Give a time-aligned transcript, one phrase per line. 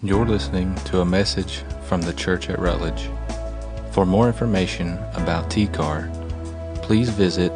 [0.00, 3.10] You're listening to a message from the church at Rutledge.
[3.90, 7.50] For more information about TCAR, please visit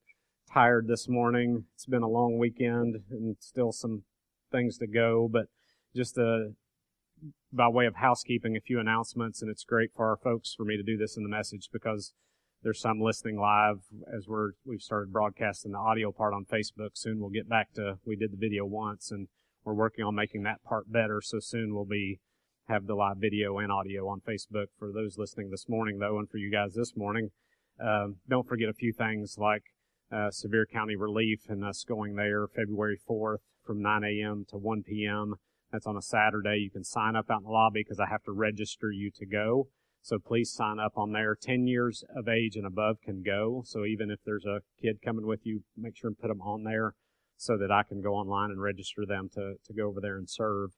[0.53, 1.65] tired this morning.
[1.75, 4.03] It's been a long weekend and still some
[4.51, 5.47] things to go, but
[5.97, 6.51] just uh,
[7.53, 10.77] by way of housekeeping, a few announcements, and it's great for our folks for me
[10.77, 12.13] to do this in the message because
[12.63, 13.81] there's some listening live
[14.15, 16.91] as we're we've started broadcasting the audio part on Facebook.
[16.95, 19.29] Soon we'll get back to we did the video once and
[19.65, 21.21] we're working on making that part better.
[21.23, 22.21] So soon we'll be
[22.69, 26.29] have the live video and audio on Facebook for those listening this morning, though, and
[26.29, 27.31] for you guys this morning.
[27.83, 29.63] Um, don't forget a few things like
[30.13, 34.45] uh, Sevier County Relief and us going there February 4th from 9 a.m.
[34.51, 35.35] to 1 p.m.
[35.73, 36.59] That's on a Saturday.
[36.59, 39.27] You can sign up out in the lobby because I have to register you to
[39.27, 39.69] go.
[40.03, 41.37] So please sign up on there.
[41.41, 43.63] 10 years of age and above can go.
[43.65, 46.65] So even if there's a kid coming with you, make sure and put them on
[46.65, 46.95] there
[47.37, 50.29] so that I can go online and register them to, to go over there and
[50.29, 50.71] serve.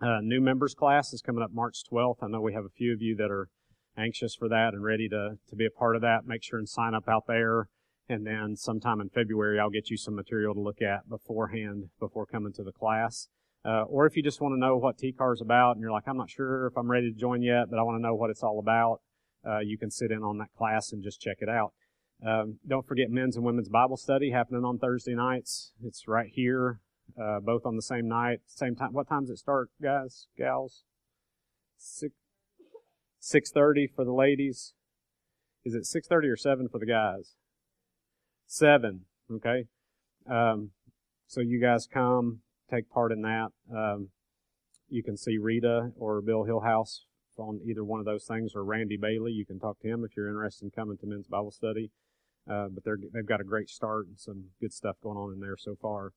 [0.00, 2.16] Uh, new members class is coming up March 12th.
[2.22, 3.48] I know we have a few of you that are
[3.96, 6.26] anxious for that and ready to, to be a part of that.
[6.26, 7.68] Make sure and sign up out there.
[8.08, 12.26] And then sometime in February, I'll get you some material to look at beforehand before
[12.26, 13.28] coming to the class.
[13.64, 16.06] Uh, or if you just want to know what TCAR is about and you're like,
[16.06, 18.28] I'm not sure if I'm ready to join yet, but I want to know what
[18.28, 19.00] it's all about,
[19.46, 21.72] uh, you can sit in on that class and just check it out.
[22.26, 25.72] Um, don't forget men's and women's Bible study happening on Thursday nights.
[25.82, 26.80] It's right here,
[27.20, 28.92] uh, both on the same night, same time.
[28.92, 30.84] What time does it start, guys, gals?
[31.76, 32.14] Six
[33.20, 34.74] six thirty for the ladies.
[35.64, 37.36] Is it six thirty or seven for the guys?
[38.46, 39.02] Seven.
[39.30, 39.64] Okay.
[40.30, 40.70] Um,
[41.26, 42.40] so you guys come,
[42.70, 43.48] take part in that.
[43.74, 44.08] Um,
[44.88, 47.00] you can see Rita or Bill Hillhouse
[47.36, 49.32] on either one of those things, or Randy Bailey.
[49.32, 51.90] You can talk to him if you're interested in coming to men's Bible study.
[52.50, 55.40] Uh, but they're, they've got a great start and some good stuff going on in
[55.40, 56.12] there so far.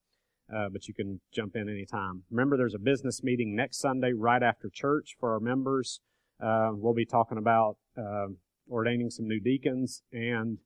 [0.54, 2.24] Uh, but you can jump in anytime.
[2.32, 6.00] Remember, there's a business meeting next Sunday right after church for our members.
[6.42, 8.38] Uh, we'll be talking about um,
[8.70, 10.60] ordaining some new deacons and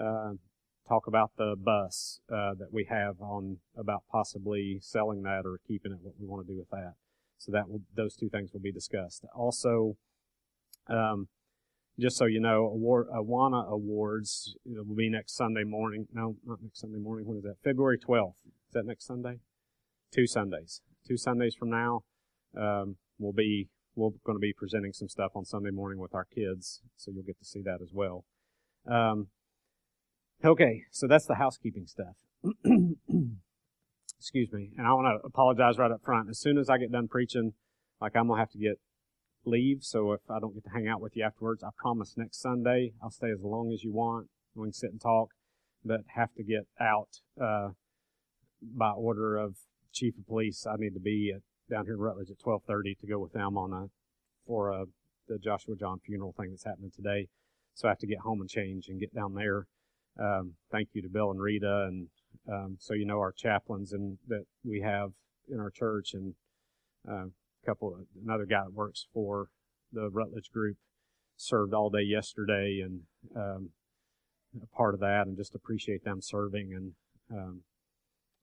[0.00, 0.32] uh,
[0.88, 5.92] talk about the bus uh, that we have on about possibly selling that or keeping
[5.92, 5.98] it.
[6.00, 6.94] What we want to do with that.
[7.38, 9.24] So that will, those two things will be discussed.
[9.34, 9.96] Also,
[10.88, 11.28] um,
[11.98, 16.06] just so you know, award, Awana Awards will be next Sunday morning.
[16.12, 17.26] No, not next Sunday morning.
[17.26, 17.56] When is that?
[17.64, 18.34] February 12th.
[18.44, 19.40] Is that next Sunday?
[20.12, 20.82] Two Sundays.
[21.06, 22.02] Two Sundays from now,
[22.56, 26.26] um, we'll be we're going to be presenting some stuff on Sunday morning with our
[26.26, 28.24] kids, so you'll get to see that as well.
[28.86, 29.28] Um,
[30.44, 32.16] okay, so that's the housekeeping stuff.
[34.18, 36.28] Excuse me, and I want to apologize right up front.
[36.28, 37.54] As soon as I get done preaching,
[38.00, 38.78] like I'm gonna have to get
[39.46, 39.78] leave.
[39.82, 42.92] So if I don't get to hang out with you afterwards, I promise next Sunday
[43.02, 44.28] I'll stay as long as you want.
[44.54, 45.30] We can sit and talk,
[45.84, 47.70] but have to get out uh,
[48.62, 49.56] by order of
[49.92, 50.66] chief of police.
[50.66, 53.56] I need to be at, down here in Rutledge at 12:30 to go with them
[53.56, 53.86] on a
[54.46, 54.84] for a
[55.28, 57.26] the Joshua John funeral thing that's happening today.
[57.74, 59.66] So I have to get home and change and get down there.
[60.18, 62.08] Um, thank you to Bill and Rita, and
[62.50, 65.10] um, so you know our chaplains and that we have
[65.48, 66.34] in our church and.
[67.08, 67.26] Uh,
[67.66, 69.48] couple, another guy that works for
[69.92, 70.76] the Rutledge group
[71.36, 73.00] served all day yesterday and
[73.36, 73.70] um,
[74.62, 76.72] a part of that, and just appreciate them serving.
[76.74, 76.92] And
[77.30, 77.62] um,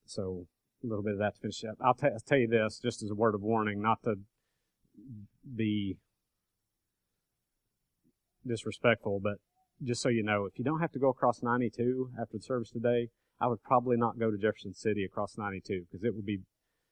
[0.06, 0.46] so
[0.84, 1.78] a little bit of that to finish up.
[1.84, 4.16] I'll, t- I'll tell you this, just as a word of warning, not to
[5.56, 5.98] be
[8.46, 9.38] disrespectful, but
[9.84, 12.70] just so you know, if you don't have to go across 92 after the service
[12.70, 16.40] today, I would probably not go to Jefferson City across 92 because it will be,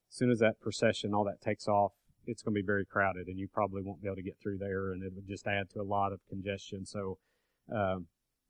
[0.09, 1.93] as soon as that procession, all that takes off,
[2.25, 4.57] it's going to be very crowded and you probably won't be able to get through
[4.57, 6.85] there and it would just add to a lot of congestion.
[6.85, 7.17] So,
[7.73, 8.07] um,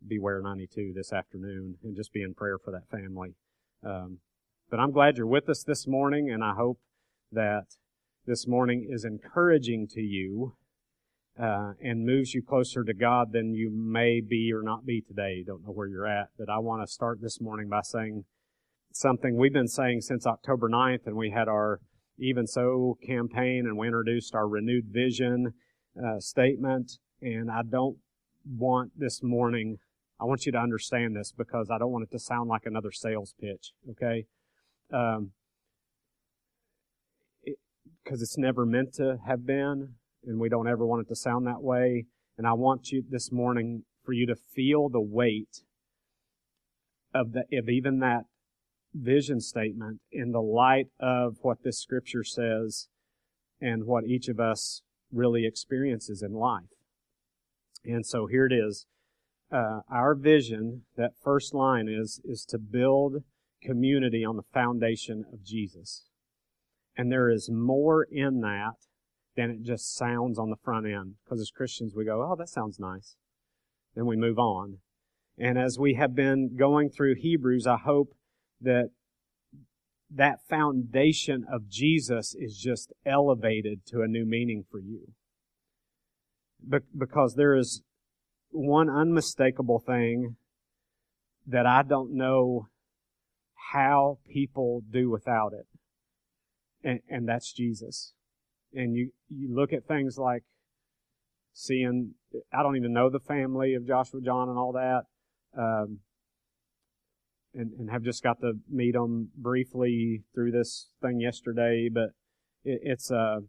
[0.07, 3.35] beware 92 this afternoon and just be in prayer for that family.
[3.85, 4.19] Um,
[4.69, 6.79] but I'm glad you're with us this morning and I hope
[7.31, 7.65] that
[8.25, 10.55] this morning is encouraging to you
[11.41, 15.43] uh, and moves you closer to God than you may be or not be today.
[15.45, 18.25] Don't know where you're at, but I want to start this morning by saying
[18.93, 21.79] something we've been saying since October 9th and we had our
[22.17, 25.53] even So campaign, and we introduced our renewed vision
[25.97, 26.99] uh, statement.
[27.21, 27.97] And I don't
[28.45, 29.77] want this morning,
[30.19, 32.91] I want you to understand this because I don't want it to sound like another
[32.91, 34.25] sales pitch, okay?
[34.93, 35.31] Um,
[38.03, 39.95] because it, it's never meant to have been.
[40.25, 42.05] and we don't ever want it to sound that way.
[42.37, 45.61] And I want you this morning for you to feel the weight
[47.13, 48.25] of the, of even that
[48.93, 52.87] vision statement in the light of what this scripture says
[53.59, 56.69] and what each of us really experiences in life.
[57.83, 58.85] And so here it is.
[59.51, 63.23] Uh, our vision, that first line is, is to build
[63.61, 66.05] community on the foundation of Jesus.
[66.97, 68.75] And there is more in that
[69.35, 71.15] than it just sounds on the front end.
[71.23, 73.15] Because as Christians, we go, oh, that sounds nice.
[73.95, 74.77] Then we move on.
[75.37, 78.09] And as we have been going through Hebrews, I hope
[78.61, 78.89] that
[80.13, 85.13] that foundation of Jesus is just elevated to a new meaning for you.
[86.67, 87.81] Be- because there is
[88.49, 90.35] one unmistakable thing
[91.47, 92.67] that I don't know
[93.71, 95.67] how people do without it.
[96.83, 98.13] And, and that's Jesus.
[98.73, 100.43] And you, you look at things like
[101.53, 102.15] seeing,
[102.53, 105.03] I don't even know the family of Joshua John and all that.
[105.57, 105.99] Um,
[107.53, 112.09] and, and have just got to meet them briefly through this thing yesterday, but
[112.63, 113.39] it, it's, uh,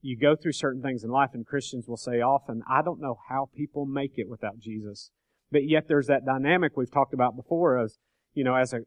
[0.00, 3.18] you go through certain things in life and Christians will say often, I don't know
[3.28, 5.10] how people make it without Jesus.
[5.50, 7.98] But yet there's that dynamic we've talked about before as,
[8.34, 8.80] you know, as a,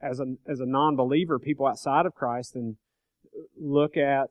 [0.00, 2.76] as a, as a non-believer, people outside of Christ and
[3.60, 4.28] look at,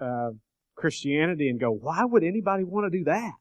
[0.00, 0.30] uh,
[0.74, 3.34] Christianity and go, why would anybody want to do that?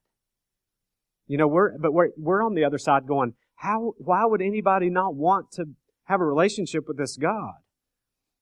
[1.25, 4.89] You know, we're, but we're, we're on the other side going, how, why would anybody
[4.89, 5.65] not want to
[6.05, 7.53] have a relationship with this God?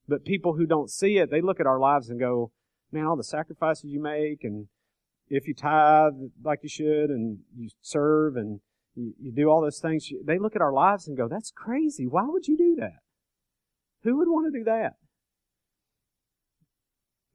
[0.07, 2.51] But people who don't see it, they look at our lives and go,
[2.91, 4.67] man, all the sacrifices you make and
[5.31, 6.13] if you tithe
[6.43, 8.59] like you should and you serve and
[8.95, 12.05] you, you do all those things, they look at our lives and go, that's crazy.
[12.05, 12.99] Why would you do that?
[14.03, 14.95] Who would want to do that?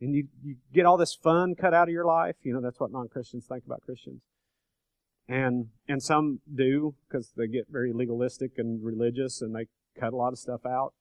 [0.01, 2.37] And you, you get all this fun cut out of your life.
[2.43, 4.21] You know, that's what non-Christians think about Christians.
[5.29, 9.67] And, and some do because they get very legalistic and religious and they
[9.99, 10.95] cut a lot of stuff out,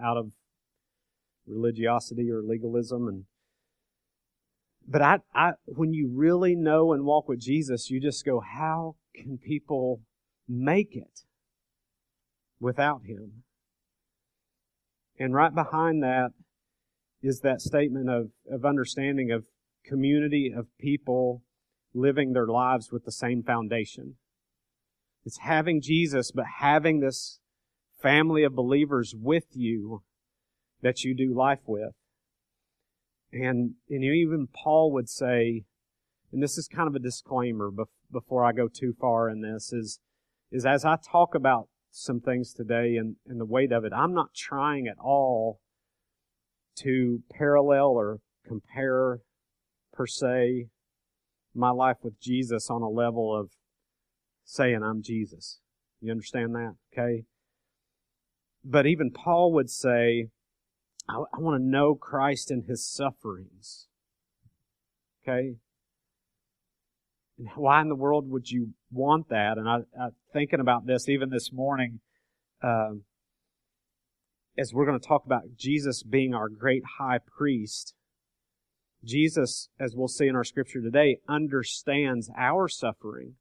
[0.00, 0.32] out of
[1.46, 3.24] religiosity or legalism and
[4.90, 8.96] but I, I when you really know and walk with Jesus, you just go, how
[9.14, 10.00] can people
[10.48, 11.20] make it
[12.58, 13.44] without him?
[15.18, 16.30] And right behind that
[17.22, 19.44] is that statement of, of understanding of
[19.84, 21.42] community of people
[21.94, 24.16] living their lives with the same foundation.
[25.24, 27.40] It's having Jesus, but having this
[28.00, 30.02] family of believers with you
[30.82, 31.92] that you do life with.
[33.32, 35.64] And, and even Paul would say,
[36.32, 37.70] and this is kind of a disclaimer
[38.10, 40.00] before I go too far in this, is,
[40.50, 44.14] is as I talk about some things today and, and the weight of it, I'm
[44.14, 45.60] not trying at all
[46.78, 49.18] to parallel or compare
[49.92, 50.68] per se
[51.54, 53.50] my life with Jesus on a level of
[54.44, 55.60] saying I'm Jesus.
[56.00, 56.74] You understand that?
[56.92, 57.24] Okay?
[58.64, 60.28] But even Paul would say,
[61.08, 63.86] I, I want to know Christ in his sufferings.
[65.22, 65.56] Okay?
[67.38, 69.56] And why in the world would you want that?
[69.56, 72.00] And I, I thinking about this even this morning,
[72.62, 72.90] uh,
[74.58, 77.94] as we're going to talk about Jesus being our great high priest.
[79.04, 83.34] Jesus, as we'll see in our scripture today, understands our suffering.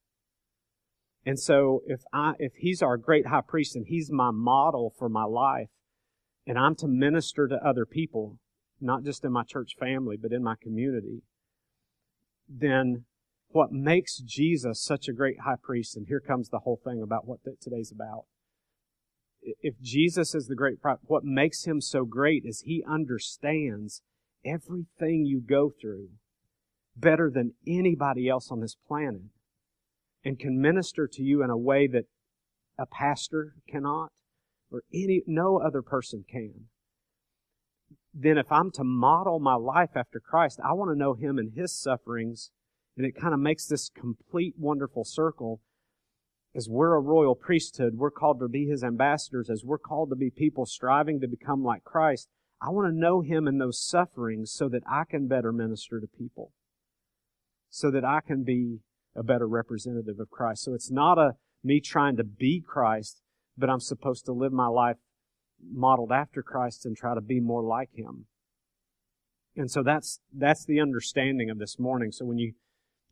[1.25, 5.10] And so if I, if he's our great high priest and he's my model for
[5.10, 5.70] my life,
[6.48, 8.38] and I'm to minister to other people,
[8.80, 11.24] not just in my church family, but in my community,
[12.48, 13.06] then
[13.50, 17.28] what makes Jesus such a great high priest, and here comes the whole thing about
[17.28, 18.25] what today's about.
[19.42, 24.01] If Jesus is the great what makes him so great is he understands
[24.46, 26.10] everything you go through
[26.96, 29.22] better than anybody else on this planet
[30.24, 32.05] and can minister to you in a way that
[32.77, 34.12] a pastor cannot
[34.72, 36.67] or any, no other person can,
[38.13, 41.53] then if I'm to model my life after Christ, I want to know Him and
[41.55, 42.51] His sufferings.
[42.98, 45.62] And it kind of makes this complete wonderful circle.
[46.55, 50.15] As we're a royal priesthood, we're called to be His ambassadors, as we're called to
[50.15, 52.27] be people striving to become like Christ.
[52.62, 56.08] I want to know Him in those sufferings so that I can better minister to
[56.08, 56.51] people.
[57.70, 58.80] So that I can be
[59.16, 60.63] a better representative of Christ.
[60.63, 63.22] So it's not a me trying to be Christ,
[63.58, 64.98] but I'm supposed to live my life
[65.72, 68.25] modeled after Christ and try to be more like Him.
[69.56, 72.12] And so that's, that's the understanding of this morning.
[72.12, 72.54] So when you,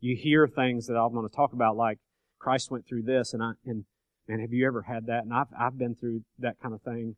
[0.00, 1.98] you hear things that I'm going to talk about, like
[2.38, 3.84] Christ went through this, and I, and,
[4.28, 5.24] and have you ever had that?
[5.24, 7.16] And I've, I've been through that kind of thing.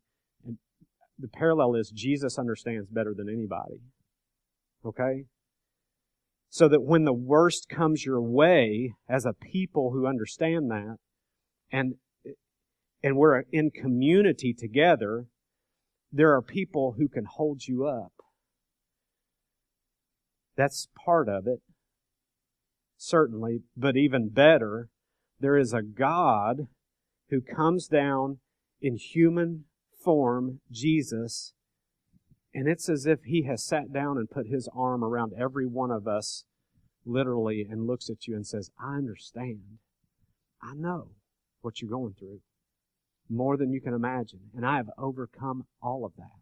[1.21, 3.81] The parallel is Jesus understands better than anybody.
[4.83, 5.25] Okay?
[6.49, 10.97] So that when the worst comes your way, as a people who understand that,
[11.71, 11.93] and,
[13.03, 15.27] and we're in community together,
[16.11, 18.13] there are people who can hold you up.
[20.57, 21.59] That's part of it.
[22.97, 23.59] Certainly.
[23.77, 24.89] But even better,
[25.39, 26.67] there is a God
[27.29, 28.39] who comes down
[28.81, 29.65] in human
[30.03, 31.53] form, Jesus,
[32.53, 35.91] and it's as if he has sat down and put his arm around every one
[35.91, 36.43] of us,
[37.05, 39.79] literally, and looks at you and says, I understand.
[40.61, 41.09] I know
[41.61, 42.41] what you're going through
[43.29, 44.39] more than you can imagine.
[44.55, 46.41] And I have overcome all of that.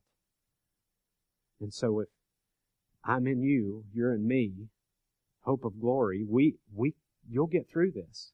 [1.62, 2.08] And so if
[3.06, 4.70] I'm in you, you're in me,
[5.42, 6.96] hope of glory, we, we,
[7.30, 8.32] you'll get through this.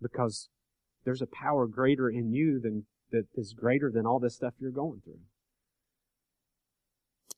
[0.00, 0.48] Because
[1.04, 4.70] there's a power greater in you than, that is greater than all this stuff you're
[4.70, 5.20] going through.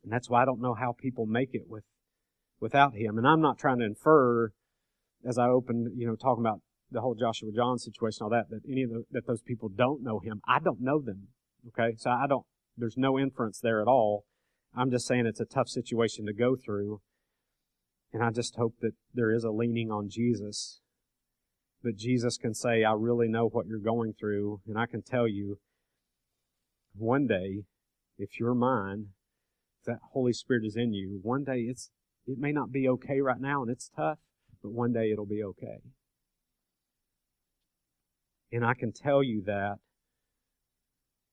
[0.03, 1.85] And that's why I don't know how people make it with,
[2.61, 3.19] without him.
[3.19, 4.50] And I'm not trying to infer,
[5.27, 6.61] as I open, you know, talking about
[6.91, 10.03] the whole Joshua John situation, all that, that any of the, that those people don't
[10.03, 10.41] know him.
[10.49, 11.29] I don't know them.
[11.69, 11.95] Okay.
[11.97, 12.47] So I don't,
[12.77, 14.25] there's no inference there at all.
[14.75, 17.00] I'm just saying it's a tough situation to go through.
[18.12, 20.81] And I just hope that there is a leaning on Jesus.
[21.83, 24.61] That Jesus can say, I really know what you're going through.
[24.67, 25.59] And I can tell you,
[26.95, 27.63] one day,
[28.19, 29.07] if you're mine,
[29.81, 31.91] if that Holy Spirit is in you, one day it's,
[32.27, 34.19] it may not be okay right now and it's tough,
[34.63, 35.79] but one day it'll be okay.
[38.53, 39.77] And I can tell you that,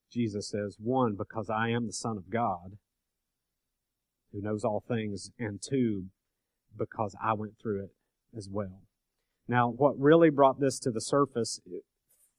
[0.10, 2.78] Jesus says, one, because I am the Son of God,
[4.32, 6.06] who knows all things, and two,
[6.78, 7.92] because I went through it
[8.36, 8.87] as well.
[9.48, 11.60] Now, what really brought this to the surface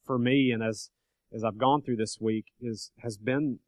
[0.05, 0.89] for me, and as
[1.33, 3.59] as I've gone through this week, is has been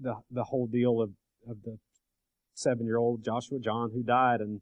[0.00, 1.10] the the whole deal of
[1.48, 1.78] of the
[2.54, 4.60] seven year old Joshua John who died, and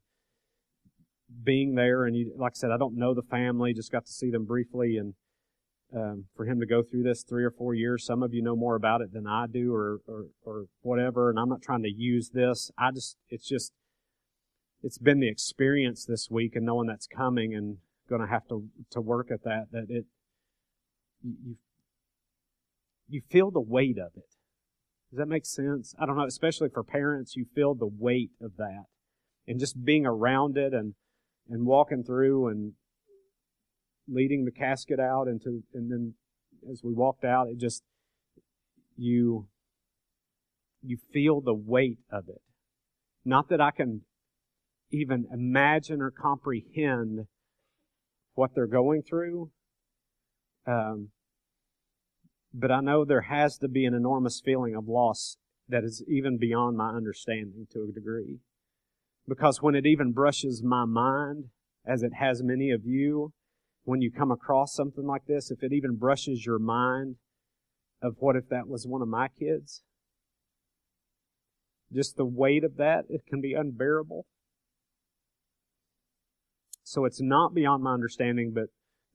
[1.42, 4.12] being there, and you, like I said, I don't know the family, just got to
[4.12, 5.14] see them briefly, and
[5.95, 8.04] um, for him to go through this three or four years.
[8.04, 11.30] Some of you know more about it than I do, or, or or whatever.
[11.30, 12.71] And I'm not trying to use this.
[12.78, 13.73] I just it's just
[14.87, 17.78] it's been the experience this week and knowing that's coming and
[18.09, 19.66] going to have to to work at that.
[19.73, 20.05] That it
[21.23, 21.57] you
[23.09, 24.31] you feel the weight of it.
[25.11, 25.95] Does that make sense?
[25.99, 26.25] I don't know.
[26.25, 28.85] Especially for parents, you feel the weight of that,
[29.49, 30.95] and just being around it and
[31.49, 32.73] and walking through and
[34.09, 36.14] leading the casket out into, and then
[36.71, 37.83] as we walked out, it just,
[38.97, 39.47] you,
[40.83, 42.40] you feel the weight of it.
[43.25, 44.02] Not that I can
[44.90, 47.26] even imagine or comprehend
[48.35, 49.50] what they're going through.
[50.66, 51.09] Um,
[52.52, 55.37] but I know there has to be an enormous feeling of loss
[55.69, 58.38] that is even beyond my understanding to a degree.
[59.28, 61.47] Because when it even brushes my mind,
[61.85, 63.33] as it has many of you,
[63.85, 67.16] when you come across something like this, if it even brushes your mind
[68.02, 69.83] of what if that was one of my kids,
[71.93, 74.26] just the weight of that, it can be unbearable.
[76.88, 78.66] So it's not beyond my understanding, but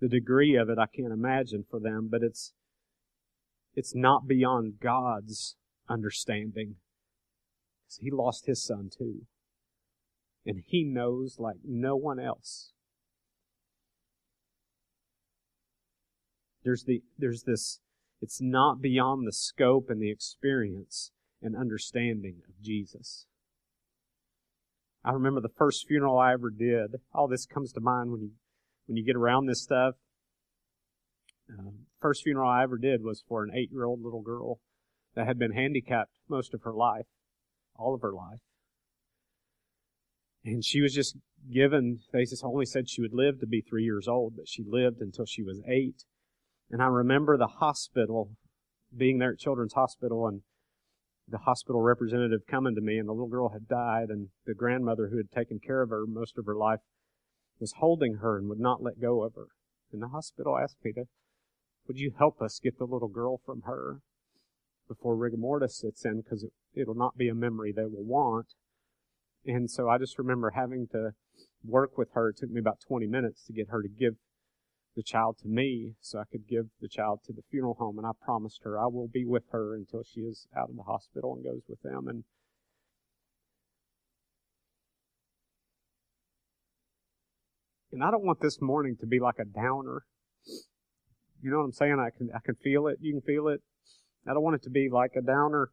[0.02, 2.52] the degree of it I can't imagine for them, but it's,
[3.76, 5.56] it's not beyond God's
[5.88, 6.76] understanding.
[7.88, 9.26] Cuz He lost his son too.
[10.46, 12.74] And he knows like no one else
[16.64, 17.80] There's the, there's this,
[18.22, 21.12] it's not beyond the scope and the experience
[21.42, 23.26] and understanding of Jesus.
[25.04, 26.96] I remember the first funeral I ever did.
[27.14, 28.32] All this comes to mind when you,
[28.86, 29.96] when you get around this stuff.
[31.50, 34.60] Uh, first funeral I ever did was for an eight-year-old little girl
[35.16, 37.08] that had been handicapped most of her life,
[37.76, 38.40] all of her life.
[40.46, 41.18] And she was just
[41.52, 44.64] given, they just only said she would live to be three years old, but she
[44.66, 46.06] lived until she was eight.
[46.70, 48.32] And I remember the hospital,
[48.96, 50.42] being there at Children's Hospital, and
[51.32, 55.08] the hospital representative coming to me, and the little girl had died, and the grandmother
[55.08, 56.80] who had taken care of her most of her life
[57.60, 59.48] was holding her and would not let go of her.
[59.92, 61.06] And the hospital asked me to,
[61.88, 64.00] would you help us get the little girl from her
[64.88, 68.48] before rigor mortis sets in, because it, it'll not be a memory they will want.
[69.46, 71.12] And so I just remember having to
[71.64, 72.30] work with her.
[72.30, 74.16] It took me about 20 minutes to get her to give
[75.02, 77.98] the child to me so I could give the child to the funeral home.
[77.98, 80.84] And I promised her I will be with her until she is out of the
[80.84, 82.08] hospital and goes with them.
[82.08, 82.24] And
[87.92, 90.04] and I don't want this morning to be like a downer.
[91.42, 91.98] You know what I'm saying?
[92.00, 93.00] I can I can feel it.
[93.02, 93.62] You can feel it.
[94.28, 95.72] I don't want it to be like a downer.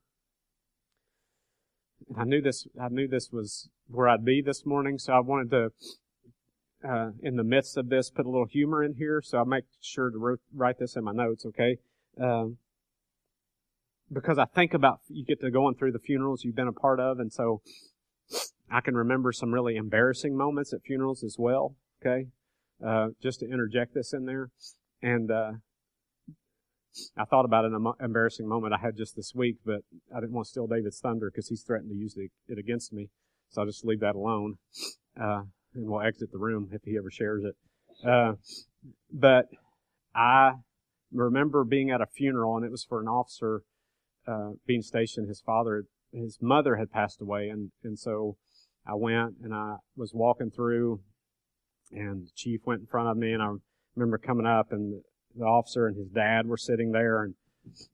[2.09, 2.67] And I knew this.
[2.81, 5.71] I knew this was where I'd be this morning, so I wanted to,
[6.87, 9.23] uh, in the midst of this, put a little humor in here.
[9.25, 11.47] So I make sure to write this in my notes.
[11.47, 11.79] Okay.
[12.21, 12.59] Um,
[14.13, 17.01] because I think about you get to going through the funerals you've been a part
[17.01, 17.61] of, and so
[18.71, 21.77] I can remember some really embarrassing moments at funerals as well.
[22.01, 22.29] Okay,
[22.85, 24.51] uh, just to interject this in there,
[25.03, 25.53] and uh,
[27.17, 29.81] I thought about an embarrassing moment I had just this week, but
[30.15, 33.11] I didn't want to steal David's thunder because he's threatened to use it against me,
[33.51, 34.57] so I'll just leave that alone,
[35.21, 35.43] uh,
[35.79, 37.57] and we'll exit the room if he ever shares it.
[38.07, 38.33] Uh,
[39.13, 39.47] but
[40.15, 40.53] I
[41.13, 43.63] remember being at a funeral, and it was for an officer
[44.27, 48.37] uh, being stationed, his father, his mother had passed away, and and so
[48.87, 51.01] I went and I was walking through,
[51.93, 53.53] and the chief went in front of me, and I
[53.97, 55.01] remember coming up, and
[55.35, 57.35] the officer and his dad were sitting there, and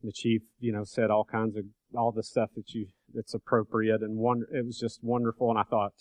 [0.03, 1.65] the chief, you know, said all kinds of
[1.97, 5.65] all the stuff that you that's appropriate, and one it was just wonderful, and I
[5.65, 5.93] thought,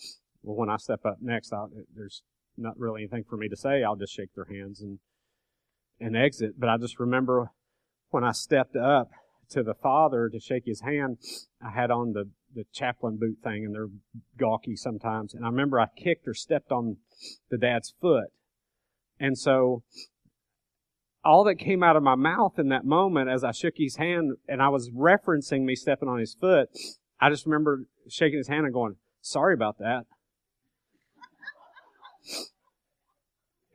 [0.44, 2.22] well, when I step up next, I'll, there's
[2.56, 3.82] not really anything for me to say.
[3.82, 4.98] I'll just shake their hands and
[6.00, 6.58] and exit.
[6.58, 7.52] But I just remember
[8.10, 9.10] when I stepped up
[9.50, 11.18] to the father to shake his hand,
[11.64, 13.88] I had on the, the chaplain boot thing and they're
[14.38, 15.34] gawky sometimes.
[15.34, 16.96] And I remember I kicked or stepped on
[17.50, 18.28] the dad's foot.
[19.20, 19.82] And so
[21.24, 24.32] all that came out of my mouth in that moment as I shook his hand
[24.48, 26.68] and I was referencing me stepping on his foot,
[27.20, 30.04] I just remember shaking his hand and going, sorry about that.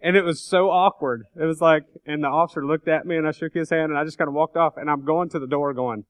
[0.02, 1.24] And it was so awkward.
[1.36, 3.98] It was like, and the officer looked at me and I shook his hand and
[3.98, 6.06] I just kind of walked off and I'm going to the door going,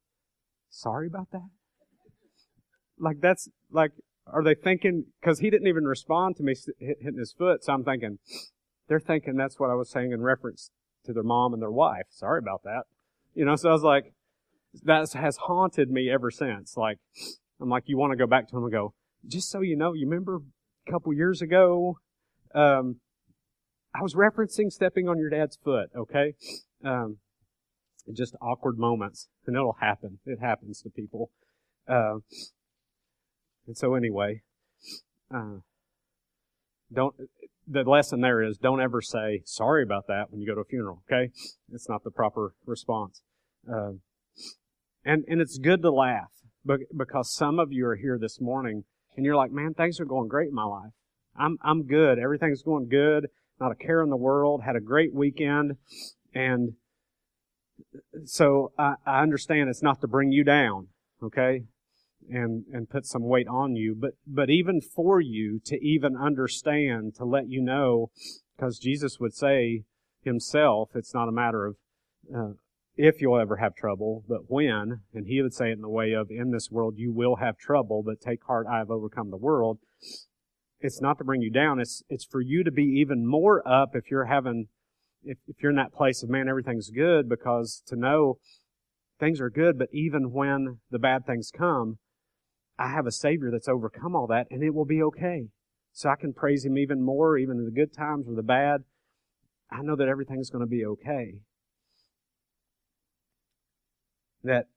[0.69, 1.50] sorry about that?
[3.00, 3.91] Like that's, like,
[4.27, 7.63] are they thinking, cause he didn't even respond to me hitting his foot.
[7.63, 8.19] So I'm thinking,
[8.88, 10.69] they're thinking that's what I was saying in reference
[11.05, 12.05] to their mom and their wife.
[12.10, 12.84] Sorry about that.
[13.34, 14.13] You know, so I was like,
[14.84, 16.77] that has haunted me ever since.
[16.77, 17.00] Like,
[17.60, 18.93] I'm like, you want to go back to him and go,
[19.27, 20.41] just so you know, you remember
[20.88, 21.98] a couple years ago,
[22.53, 22.98] um,
[23.94, 26.33] I was referencing stepping on your dad's foot, okay?
[26.83, 27.18] Um,
[28.14, 30.20] just awkward moments, and it'll happen.
[30.25, 31.31] It happens to people.
[31.88, 32.20] Uh,
[33.68, 34.42] and so anyway,
[35.33, 35.57] uh,
[36.92, 37.16] don't,
[37.68, 40.66] the lesson there is don't ever say sorry about that when you go to a
[40.66, 41.31] funeral, okay?
[41.72, 43.22] It's not the proper response.
[43.72, 43.94] Uh,
[45.05, 46.31] and, and it's good to laugh
[46.96, 48.83] because some of you are here this morning
[49.16, 50.92] and you're like, man, things are going great in my life.
[51.40, 52.20] I'm, I'm good.
[52.20, 53.28] Everything's going good.
[53.60, 55.78] Not a care in the world, had a great weekend,
[56.34, 56.74] and
[58.25, 60.88] so I, I understand it's not to bring you down,
[61.22, 61.64] okay,
[62.30, 67.16] and and put some weight on you, but but even for you to even understand,
[67.16, 68.12] to let you know,
[68.56, 69.84] because Jesus would say
[70.24, 71.75] himself, it's not a matter of
[72.34, 72.54] uh,
[72.96, 76.12] if you'll ever have trouble, but when, and he would say it in the way
[76.12, 79.38] of, in this world you will have trouble, but take heart, I have overcome the
[79.38, 79.80] world
[80.81, 81.79] it's not to bring you down.
[81.79, 84.68] It's, it's for you to be even more up if you're having,
[85.24, 88.37] if, if you're in that place of, man, everything's good, because to know
[89.20, 91.98] things are good, but even when the bad things come,
[92.77, 95.48] I have a Savior that's overcome all that, and it will be okay.
[95.92, 98.81] So I can praise Him even more, even in the good times or the bad.
[99.70, 101.33] I know that everything's going to be okay.
[104.44, 104.68] That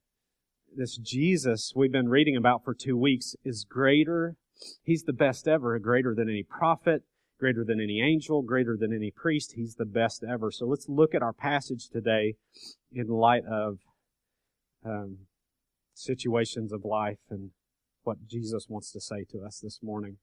[0.74, 4.36] this Jesus we've been reading about for two weeks is greater
[4.84, 7.02] He's the best ever, greater than any prophet,
[7.38, 9.54] greater than any angel, greater than any priest.
[9.56, 10.50] He's the best ever.
[10.50, 12.34] So let's look at our passage today
[12.92, 13.78] in light of
[14.84, 15.18] um,
[15.94, 17.50] situations of life and
[18.04, 20.18] what Jesus wants to say to us this morning.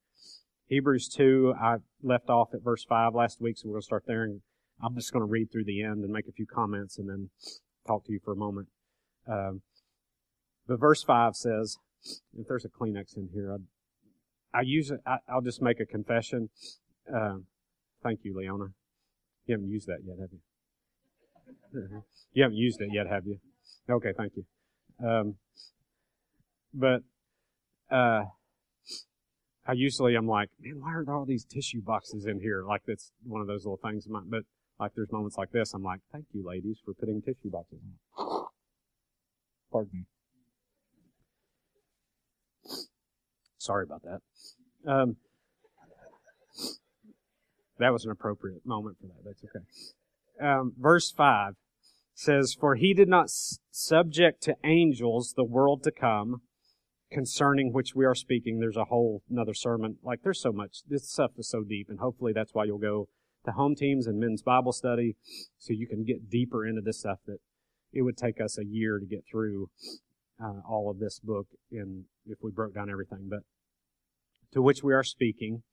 [0.67, 4.03] Hebrews 2, I left off at verse 5 last week, so we're going to start
[4.05, 4.23] there.
[4.23, 4.41] And
[4.83, 7.29] I'm just going to read through the end and make a few comments and then
[7.87, 8.67] talk to you for a moment.
[9.27, 9.61] Um,
[10.67, 11.77] but verse 5 says,
[12.37, 13.65] if there's a Kleenex in here, I'd
[14.53, 14.99] I it.
[15.05, 16.49] I, will just make a confession.
[17.13, 17.37] Uh,
[18.03, 18.65] thank you, Leona.
[19.45, 22.03] You haven't used that yet, have you?
[22.33, 23.37] you haven't used it yet, have you?
[23.89, 24.45] Okay, thank you.
[25.07, 25.35] Um,
[26.73, 27.01] but
[27.91, 28.23] uh,
[29.67, 32.63] I usually I'm like, man, why are there all these tissue boxes in here?
[32.67, 34.07] Like that's one of those little things.
[34.07, 34.43] But
[34.79, 37.79] like there's moments like this, I'm like, thank you, ladies, for putting tissue boxes.
[39.71, 40.05] Pardon me.
[43.59, 44.21] Sorry about that.
[44.89, 45.17] Um,
[47.77, 49.23] that was an appropriate moment for that.
[49.23, 50.49] That's okay.
[50.49, 51.53] Um, verse 5
[52.15, 53.29] says, For he did not
[53.71, 56.41] subject to angels the world to come,
[57.11, 58.59] concerning which we are speaking.
[58.59, 59.97] There's a whole another sermon.
[60.03, 60.79] Like, there's so much.
[60.87, 63.07] This stuff is so deep, and hopefully that's why you'll go
[63.45, 65.15] to home teams and men's Bible study
[65.57, 67.39] so you can get deeper into this stuff that
[67.91, 69.69] it would take us a year to get through.
[70.43, 73.39] Uh, all of this book in if we broke down everything, but
[74.53, 75.63] to which we are speaking,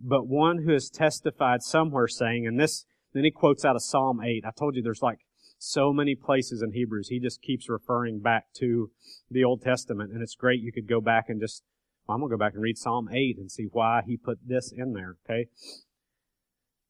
[0.00, 4.20] but one who has testified somewhere saying, and this, then he quotes out of Psalm
[4.22, 4.44] 8.
[4.46, 5.18] I told you there's like
[5.58, 7.08] so many places in Hebrews.
[7.08, 8.90] He just keeps referring back to
[9.30, 10.60] the Old Testament, and it's great.
[10.60, 11.62] You could go back and just,
[12.06, 14.38] well, I'm going to go back and read Psalm 8 and see why he put
[14.46, 15.46] this in there, okay?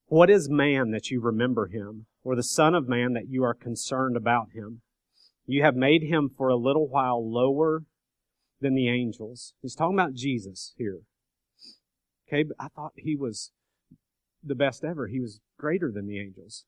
[0.07, 3.55] What is man that you remember him, or the Son of Man that you are
[3.55, 4.83] concerned about him?
[5.51, 7.85] You have made him for a little while lower
[8.61, 9.55] than the angels.
[9.63, 11.01] He's talking about Jesus here.
[12.29, 13.51] Okay, but I thought he was
[14.45, 15.07] the best ever.
[15.07, 16.67] He was greater than the angels.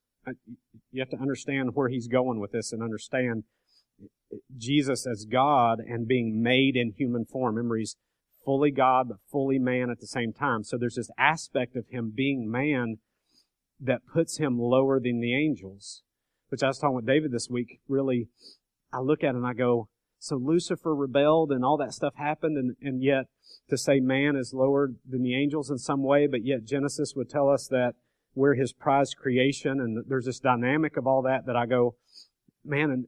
[0.91, 3.45] You have to understand where he's going with this and understand
[4.57, 7.57] Jesus as God and being made in human form.
[7.57, 7.97] Remember, he's
[8.47, 10.65] fully God, but fully man at the same time.
[10.65, 12.97] So there's this aspect of him being man
[13.79, 16.03] that puts him lower than the angels,
[16.49, 17.81] which I was talking with David this week.
[17.87, 18.29] Really,
[18.93, 22.59] I look at it and I go, so Lucifer rebelled and all that stuff happened,
[22.59, 23.27] and, and yet
[23.69, 27.31] to say man is lower than the angels in some way, but yet Genesis would
[27.31, 27.95] tell us that
[28.35, 31.97] we're his prized creation, and there's this dynamic of all that that I go,
[32.65, 33.07] man, and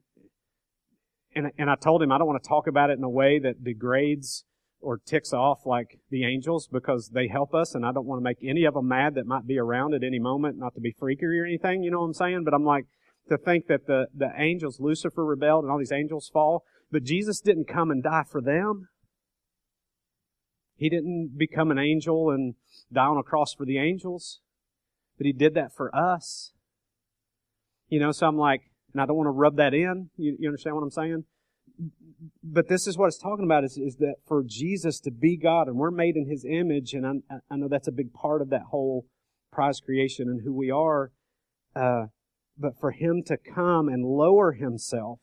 [1.35, 3.39] and and I told him I don't want to talk about it in a way
[3.39, 4.43] that degrades
[4.81, 8.23] or ticks off like the angels because they help us, and I don't want to
[8.23, 10.91] make any of them mad that might be around at any moment, not to be
[10.91, 12.43] freaky or anything, you know what I'm saying?
[12.43, 12.85] But I'm like
[13.29, 17.41] to think that the the angels, Lucifer rebelled, and all these angels fall, but Jesus
[17.41, 18.89] didn't come and die for them.
[20.75, 22.55] He didn't become an angel and
[22.91, 24.41] die on a cross for the angels,
[25.17, 26.51] but he did that for us.
[27.87, 30.09] You know, so I'm like, and I don't want to rub that in.
[30.17, 31.25] You, you understand what I'm saying?
[32.43, 35.67] But this is what it's talking about is, is that for Jesus to be God
[35.67, 38.49] and we're made in his image, and I, I know that's a big part of
[38.49, 39.05] that whole
[39.51, 41.11] prize creation and who we are.
[41.75, 42.05] Uh,
[42.57, 45.19] but for him to come and lower himself,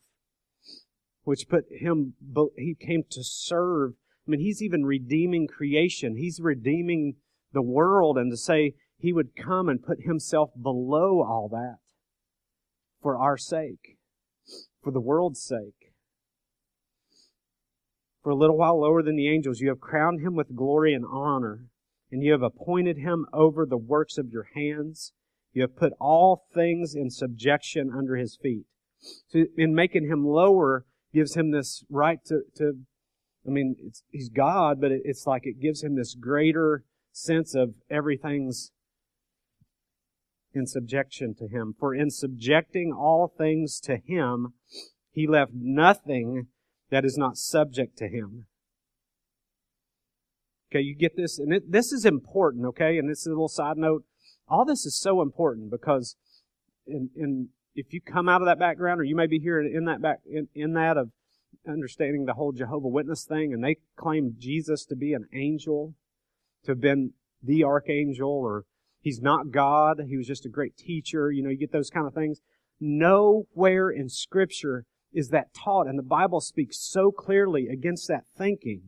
[1.23, 2.13] which put him,
[2.57, 3.93] he came to serve
[4.27, 6.15] I mean, he's even redeeming creation.
[6.15, 7.15] He's redeeming
[7.53, 11.79] the world and to say he would come and put himself below all that
[13.01, 13.97] for our sake,
[14.83, 15.93] for the world's sake.
[18.21, 21.03] For a little while lower than the angels, you have crowned him with glory and
[21.03, 21.65] honor,
[22.11, 25.13] and you have appointed him over the works of your hands.
[25.53, 28.65] You have put all things in subjection under his feet.
[29.27, 32.73] So in making him lower gives him this right to, to
[33.45, 33.75] I mean,
[34.11, 38.71] he's God, but it, it's like it gives him this greater sense of everything's
[40.53, 41.73] in subjection to him.
[41.79, 44.53] For in subjecting all things to him,
[45.11, 46.47] he left nothing
[46.89, 48.45] that is not subject to him.
[50.71, 51.39] Okay, you get this?
[51.39, 52.97] And it, this is important, okay?
[52.97, 54.03] And this is a little side note.
[54.51, 56.17] All this is so important because
[56.85, 59.85] in, in, if you come out of that background or you may be here in
[59.85, 61.11] that back, in, in that of
[61.65, 65.93] understanding the whole Jehovah Witness thing, and they claim Jesus to be an angel,
[66.65, 68.65] to have been the archangel, or
[68.99, 71.31] he's not God, he was just a great teacher.
[71.31, 72.41] You know, you get those kind of things.
[72.77, 74.83] Nowhere in Scripture
[75.13, 78.81] is that taught, and the Bible speaks so clearly against that thinking.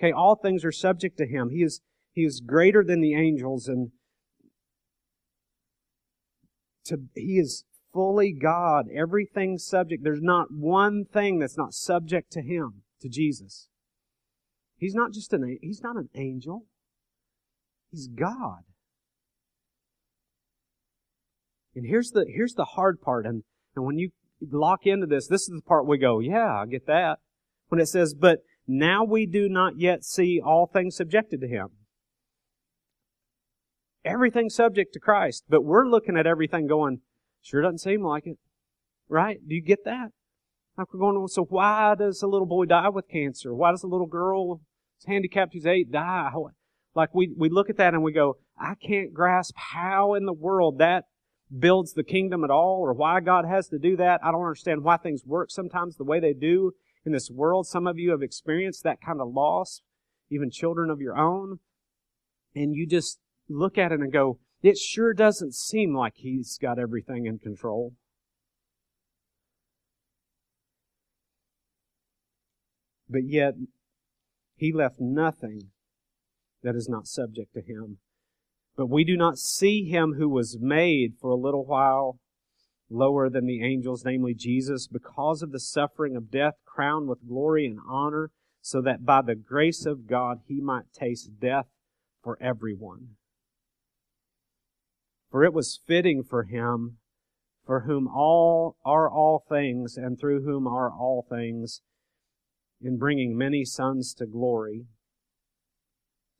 [0.00, 1.50] Okay, all things are subject to him.
[1.50, 3.90] He is he is greater than the angels, and
[6.86, 7.64] to he is
[7.96, 10.04] fully God, everything subject.
[10.04, 13.68] There's not one thing that's not subject to Him, to Jesus.
[14.76, 16.66] He's not just an, he's not an angel.
[17.90, 18.64] He's God.
[21.74, 23.24] And here's the, here's the hard part.
[23.24, 23.44] And,
[23.74, 26.86] and when you lock into this, this is the part we go, yeah, I get
[26.86, 27.20] that.
[27.68, 31.68] When it says, but now we do not yet see all things subjected to Him.
[34.06, 37.00] Everything subject to Christ, but we're looking at everything going,
[37.42, 38.38] Sure doesn't seem like it.
[39.08, 39.38] Right?
[39.46, 40.08] Do you get that?
[40.78, 43.54] Like we're going, on, so why does a little boy die with cancer?
[43.54, 44.60] Why does a little girl
[44.98, 46.30] who's handicapped who's eight die?
[46.94, 50.32] Like we, we look at that and we go, I can't grasp how in the
[50.32, 51.04] world that
[51.56, 54.20] builds the kingdom at all or why God has to do that.
[54.22, 56.72] I don't understand why things work sometimes the way they do
[57.04, 57.66] in this world.
[57.66, 59.82] Some of you have experienced that kind of loss,
[60.30, 61.60] even children of your own.
[62.54, 66.78] And you just look at it and go, it sure doesn't seem like he's got
[66.78, 67.92] everything in control.
[73.08, 73.54] But yet,
[74.56, 75.70] he left nothing
[76.62, 77.98] that is not subject to him.
[78.76, 82.18] But we do not see him who was made for a little while
[82.90, 87.66] lower than the angels, namely Jesus, because of the suffering of death, crowned with glory
[87.66, 88.30] and honor,
[88.60, 91.66] so that by the grace of God he might taste death
[92.22, 93.16] for everyone.
[95.30, 96.98] For it was fitting for him,
[97.64, 101.82] for whom all are all things, and through whom are all things,
[102.80, 104.86] in bringing many sons to glory,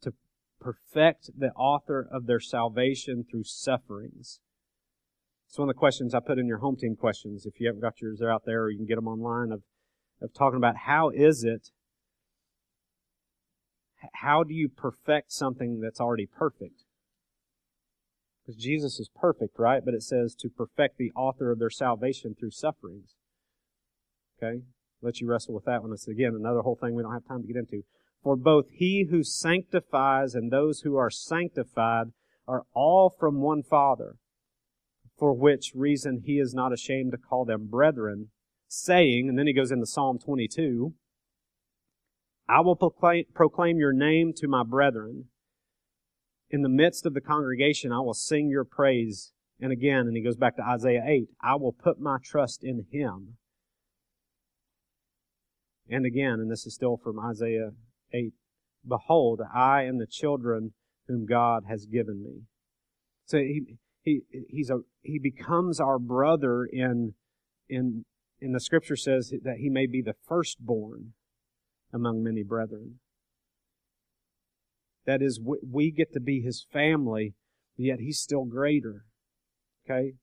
[0.02, 0.12] to
[0.60, 4.40] perfect the author of their salvation through sufferings.
[5.48, 7.46] It's one of the questions I put in your home team questions.
[7.46, 9.52] If you haven't got yours, they're out there, or you can get them online.
[9.52, 9.62] Of,
[10.20, 11.70] of talking about how is it,
[14.14, 16.85] how do you perfect something that's already perfect?
[18.46, 19.84] Because Jesus is perfect, right?
[19.84, 23.14] But it says to perfect the author of their salvation through sufferings.
[24.40, 24.60] Okay?
[25.02, 25.92] Let you wrestle with that one.
[25.92, 27.82] It's again another whole thing we don't have time to get into.
[28.22, 32.08] For both he who sanctifies and those who are sanctified
[32.46, 34.16] are all from one Father,
[35.18, 38.28] for which reason he is not ashamed to call them brethren,
[38.68, 40.94] saying, and then he goes into Psalm 22,
[42.48, 45.26] I will proclaim, proclaim your name to my brethren.
[46.50, 49.32] In the midst of the congregation, I will sing your praise.
[49.60, 52.86] And again, and he goes back to Isaiah 8, I will put my trust in
[52.90, 53.36] him.
[55.88, 57.70] And again, and this is still from Isaiah
[58.12, 58.32] 8,
[58.86, 60.72] Behold, I and the children
[61.08, 62.42] whom God has given me.
[63.24, 67.14] So he, he, he's a, he becomes our brother in,
[67.68, 68.04] in,
[68.40, 71.12] in the scripture says that he may be the firstborn
[71.92, 73.00] among many brethren.
[75.06, 77.34] That is, we get to be his family,
[77.76, 79.04] yet he's still greater.
[79.84, 80.14] Okay?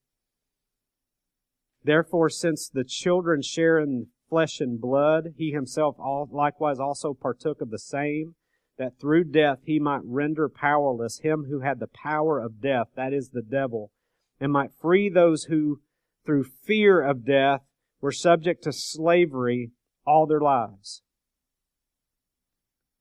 [1.84, 5.96] Therefore, since the children share in flesh and blood, he himself
[6.32, 8.36] likewise also partook of the same,
[8.78, 13.14] that through death he might render powerless him who had the power of death, that
[13.14, 13.92] is the devil,
[14.40, 15.82] and might free those who,
[16.26, 17.62] through fear of death,
[18.02, 19.72] were subject to slavery
[20.06, 21.04] all their lives.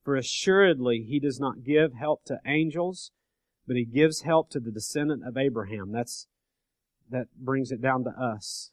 [0.04, 3.12] For assuredly he does not give help to angels,
[3.66, 5.92] but he gives help to the descendant of Abraham.
[5.92, 6.26] That's,
[7.08, 8.72] that brings it down to us,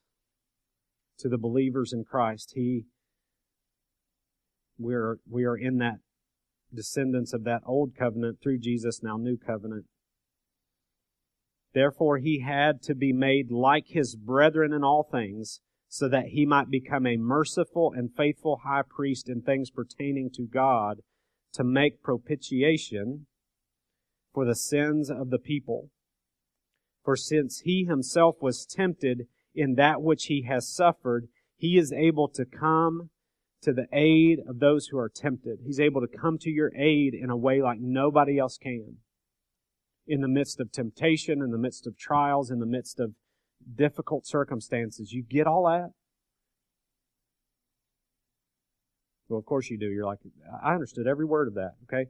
[1.19, 2.53] to the believers in Christ.
[2.55, 2.85] He,
[4.79, 5.97] we are, we are in that
[6.73, 9.85] descendants of that old covenant through Jesus, now new covenant.
[11.73, 16.45] Therefore he had to be made like his brethren in all things, so that he
[16.45, 21.01] might become a merciful and faithful high priest in things pertaining to God
[21.53, 23.25] to make propitiation
[24.33, 25.89] for the sins of the people.
[27.03, 32.27] For since he himself was tempted in that which he has suffered, he is able
[32.29, 33.09] to come
[33.61, 35.59] to the aid of those who are tempted.
[35.65, 38.97] He's able to come to your aid in a way like nobody else can.
[40.07, 43.13] In the midst of temptation, in the midst of trials, in the midst of
[43.75, 45.11] difficult circumstances.
[45.11, 45.91] You get all that?
[49.29, 49.85] Well, of course you do.
[49.85, 50.19] You're like,
[50.63, 52.09] I understood every word of that, okay?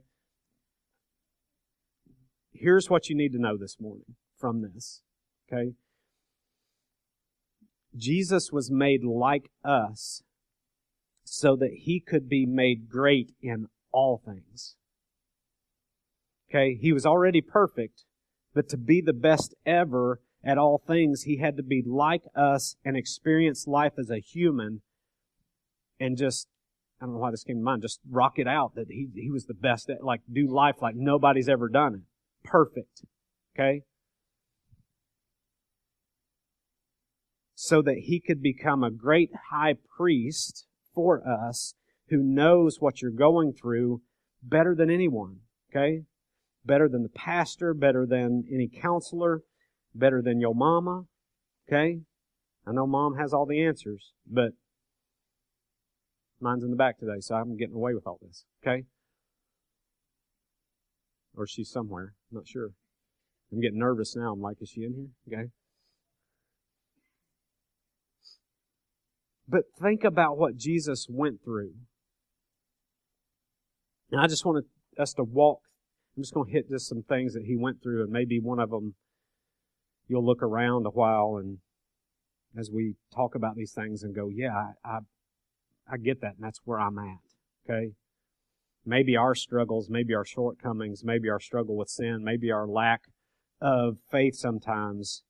[2.52, 5.02] Here's what you need to know this morning from this,
[5.46, 5.72] okay?
[7.96, 10.22] Jesus was made like us
[11.24, 14.76] so that he could be made great in all things.
[16.48, 18.04] Okay, he was already perfect,
[18.54, 22.76] but to be the best ever at all things, he had to be like us
[22.84, 24.80] and experience life as a human
[26.00, 26.48] and just
[27.00, 29.30] I don't know why this came to mind, just rock it out that he, he
[29.30, 32.00] was the best at, like, do life like nobody's ever done it.
[32.44, 33.04] Perfect.
[33.56, 33.82] Okay?
[37.54, 41.74] So that he could become a great high priest for us
[42.08, 44.02] who knows what you're going through
[44.42, 45.36] better than anyone.
[45.70, 46.02] Okay?
[46.66, 49.40] Better than the pastor, better than any counselor,
[49.94, 51.04] better than your mama.
[51.66, 52.00] Okay?
[52.66, 54.52] I know mom has all the answers, but
[56.40, 58.44] Mine's in the back today, so I'm getting away with all this.
[58.62, 58.84] Okay?
[61.36, 62.14] Or she's somewhere.
[62.30, 62.70] I'm not sure.
[63.52, 64.32] I'm getting nervous now.
[64.32, 65.38] I'm like, is she in here?
[65.38, 65.50] Okay?
[69.48, 71.72] But think about what Jesus went through.
[74.12, 74.64] And I just want
[74.98, 75.60] us to walk.
[76.16, 78.60] I'm just going to hit just some things that he went through, and maybe one
[78.60, 78.94] of them
[80.08, 81.58] you'll look around a while and
[82.58, 84.50] as we talk about these things and go, yeah,
[84.84, 84.98] I, I,
[85.90, 87.68] I get that, and that's where I'm at.
[87.68, 87.92] Okay?
[88.84, 93.02] Maybe our struggles, maybe our shortcomings, maybe our struggle with sin, maybe our lack
[93.60, 95.22] of faith sometimes,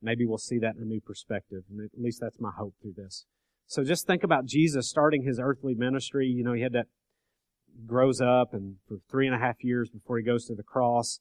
[0.00, 1.64] maybe we'll see that in a new perspective.
[1.70, 3.26] And at least that's my hope through this.
[3.66, 6.26] So just think about Jesus starting his earthly ministry.
[6.26, 6.86] You know, he had that,
[7.84, 11.20] grows up and for three and a half years before he goes to the cross.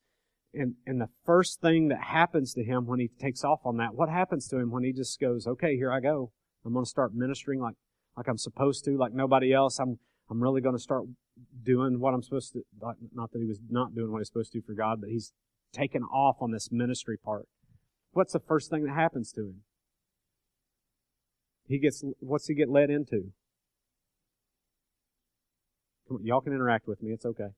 [0.54, 3.94] And, and the first thing that happens to him when he takes off on that,
[3.94, 6.32] what happens to him when he just goes, okay, here I go.
[6.66, 7.76] I'm going to start ministering like
[8.18, 9.80] like I'm supposed to, like nobody else.
[9.80, 10.00] I'm
[10.30, 11.04] I'm really going to start
[11.64, 12.64] doing what I'm supposed to.
[12.82, 15.10] Like, not that he was not doing what he's supposed to do for God, but
[15.10, 15.34] he's
[15.74, 17.48] taken off on this ministry part.
[18.12, 19.62] What's the first thing that happens to him?
[21.68, 23.34] He gets what's he get led into?
[26.10, 27.12] On, y'all can interact with me.
[27.12, 27.50] It's okay.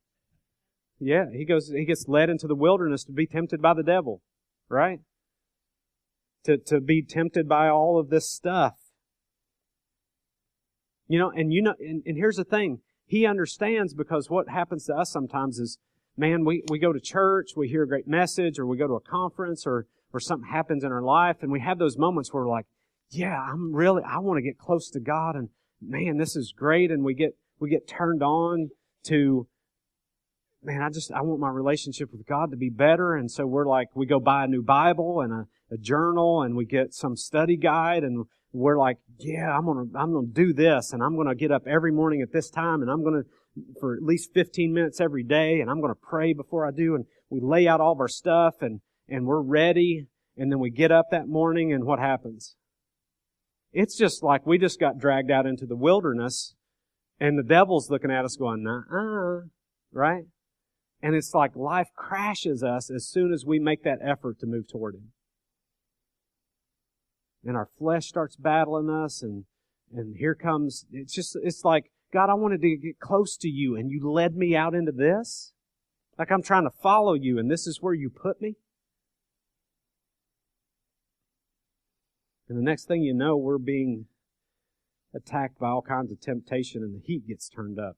[0.99, 4.21] Yeah, he goes, he gets led into the wilderness to be tempted by the devil,
[4.67, 4.99] right?
[6.45, 8.73] To, to be tempted by all of this stuff.
[11.07, 12.79] You know, and you know, and, and here's the thing.
[13.05, 15.77] He understands because what happens to us sometimes is,
[16.17, 18.95] man, we, we go to church, we hear a great message, or we go to
[18.95, 22.43] a conference, or, or something happens in our life, and we have those moments where
[22.43, 22.65] we're like,
[23.09, 25.49] yeah, I'm really, I want to get close to God, and
[25.81, 28.71] man, this is great, and we get, we get turned on
[29.05, 29.47] to,
[30.67, 33.65] man, I just, I want my relationship with God to be better, and so we're
[33.65, 37.15] like, we go buy a new Bible and a, a journal, and we get some
[37.15, 41.35] study guide, and we're like, yeah, I'm gonna, I'm gonna do this, and I'm gonna
[41.35, 43.23] get up every morning at this time, and I'm gonna,
[43.79, 47.05] for at least 15 minutes every day, and I'm gonna pray before I do, and
[47.29, 50.91] we lay out all of our stuff, and, and we're ready, and then we get
[50.91, 52.57] up that morning, and what happens?
[53.71, 56.55] It's just like we just got dragged out into the wilderness,
[57.21, 59.41] and the devil's looking at us going, nah, uh,
[59.93, 60.23] right?
[61.01, 64.67] And it's like life crashes us as soon as we make that effort to move
[64.67, 65.11] toward Him.
[67.45, 69.45] And our flesh starts battling us and
[69.95, 73.77] and here comes it's just it's like god i wanted to get close to you
[73.77, 75.53] and you led me out into this.
[76.17, 78.55] Like i'm trying to follow you and this is where you put me.
[82.49, 84.07] And the next thing you know we're being
[85.13, 87.95] attacked by all kinds of temptation and the heat gets turned up.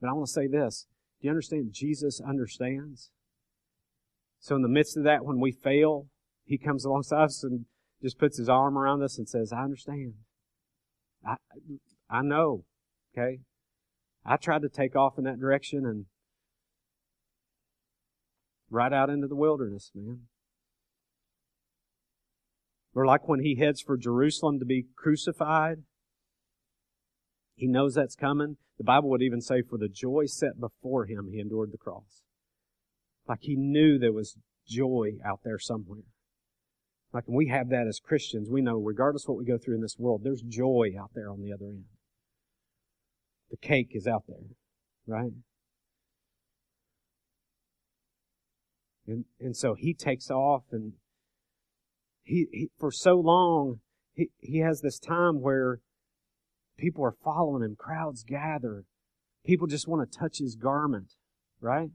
[0.00, 0.86] But i want to say this
[1.20, 3.10] do you understand jesus understands
[4.38, 6.06] so in the midst of that when we fail
[6.44, 7.66] he comes alongside us and
[8.02, 10.14] just puts his arm around us and says, I understand.
[11.24, 11.36] I,
[12.08, 12.64] I know.
[13.16, 13.40] Okay.
[14.24, 16.06] I tried to take off in that direction and
[18.70, 20.22] right out into the wilderness, man.
[22.94, 25.82] Or like when he heads for Jerusalem to be crucified,
[27.60, 28.56] he knows that's coming.
[28.78, 32.22] The Bible would even say, for the joy set before him, he endured the cross.
[33.28, 36.04] Like he knew there was joy out there somewhere.
[37.12, 39.82] Like when we have that as Christians, we know regardless what we go through in
[39.82, 41.84] this world, there's joy out there on the other end.
[43.50, 44.38] The cake is out there,
[45.06, 45.32] right?
[49.06, 50.94] And and so he takes off and
[52.22, 53.80] he, he for so long
[54.14, 55.80] he, he has this time where
[56.80, 58.84] people are following him, crowds gather.
[59.44, 61.12] People just want to touch his garment,
[61.60, 61.90] right?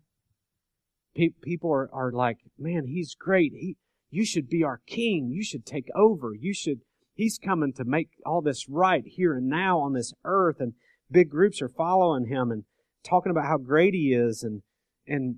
[1.42, 3.54] people are, are like, man, he's great.
[3.54, 3.78] He,
[4.10, 5.30] you should be our king.
[5.32, 6.34] You should take over.
[6.34, 6.82] You should,
[7.14, 10.58] he's coming to make all this right here and now on this earth.
[10.60, 10.74] And
[11.10, 12.64] big groups are following him and
[13.04, 14.62] talking about how great he is and,
[15.08, 15.38] and,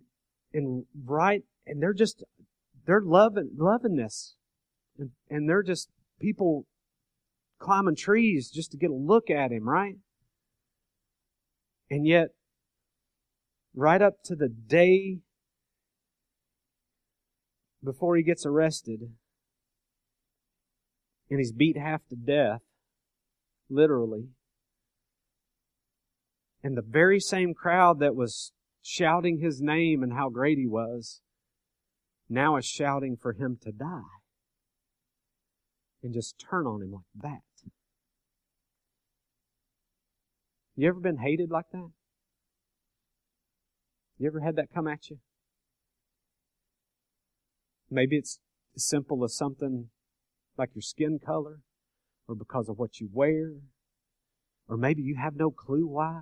[0.53, 1.43] and right.
[1.65, 2.23] And they're just,
[2.85, 4.35] they're loving, loving this.
[4.97, 6.65] And, and they're just people
[7.59, 9.95] climbing trees just to get a look at him, right?
[11.89, 12.29] And yet,
[13.75, 15.19] right up to the day
[17.83, 19.01] before he gets arrested
[21.29, 22.61] and he's beat half to death,
[23.69, 24.29] literally.
[26.63, 31.21] And the very same crowd that was shouting his name and how great he was
[32.29, 34.16] now is shouting for him to die
[36.07, 37.41] and just turn on him like that.
[40.77, 41.89] You ever been hated like that?
[44.17, 45.17] You ever had that come at you?
[47.91, 48.39] Maybe it's
[48.73, 49.89] as simple as something
[50.57, 51.59] like your skin color
[52.25, 53.55] or because of what you wear,
[54.69, 56.21] or maybe you have no clue why,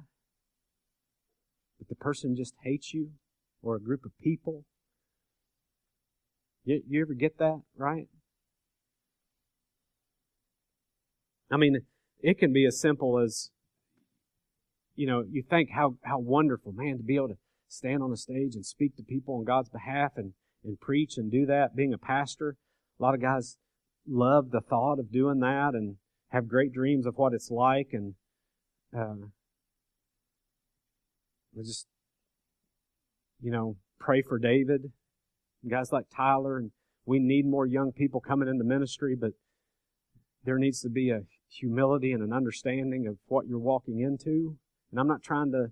[1.78, 3.12] but the person just hates you
[3.62, 4.64] or a group of people.
[6.64, 8.08] You, you ever get that, right?
[11.52, 11.80] I mean,
[12.22, 13.52] it can be as simple as,
[14.96, 18.18] you know, you think how, how wonderful, man, to be able to stand on a
[18.18, 20.34] stage and speak to people on God's behalf and
[20.66, 22.58] and preach and do that, being a pastor.
[23.00, 23.58] A lot of guys
[24.08, 25.98] love the thought of doing that and
[26.30, 28.16] have great dreams of what it's like and
[28.98, 29.28] uh,
[31.56, 31.88] just
[33.42, 34.92] you know pray for David
[35.68, 36.72] guys like Tyler and
[37.06, 39.32] we need more young people coming into ministry but
[40.44, 44.58] there needs to be a humility and an understanding of what you're walking into
[44.92, 45.72] and I'm not trying to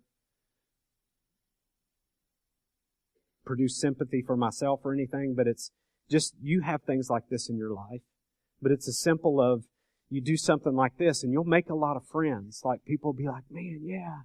[3.46, 5.72] produce sympathy for myself or anything, but it's
[6.10, 8.02] just you have things like this in your life.
[8.62, 9.64] But it's a simple of
[10.10, 12.64] you do something like this and you'll make a lot of friends.
[12.66, 14.24] Like people will be like, man, yeah,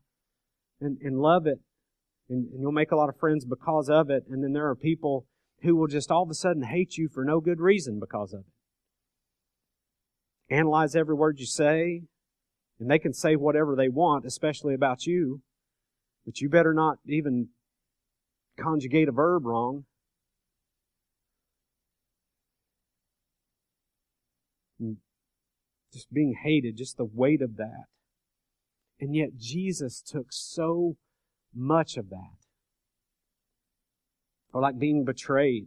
[0.81, 1.61] and, and love it.
[2.29, 4.25] And, and you'll make a lot of friends because of it.
[4.29, 5.27] And then there are people
[5.63, 8.41] who will just all of a sudden hate you for no good reason because of
[8.41, 8.53] it.
[10.51, 12.03] Analyze every word you say,
[12.81, 15.43] and they can say whatever they want, especially about you.
[16.25, 17.49] But you better not even
[18.59, 19.85] conjugate a verb wrong.
[24.81, 24.99] And
[25.93, 27.85] just being hated, just the weight of that.
[29.01, 30.97] And yet Jesus took so
[31.55, 32.37] much of that.
[34.53, 35.67] Or like being betrayed.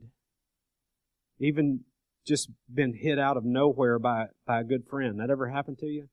[1.40, 1.82] Even
[2.26, 5.20] just been hit out of nowhere by, by a good friend.
[5.20, 6.10] That ever happened to you?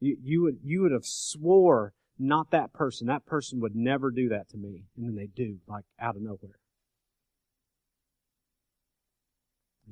[0.00, 3.06] You, you would, you would have swore not that person.
[3.06, 4.84] That person would never do that to me.
[4.96, 6.58] And then they do, like out of nowhere.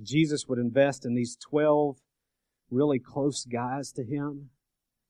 [0.03, 1.97] Jesus would invest in these 12
[2.71, 4.51] really close guys to him.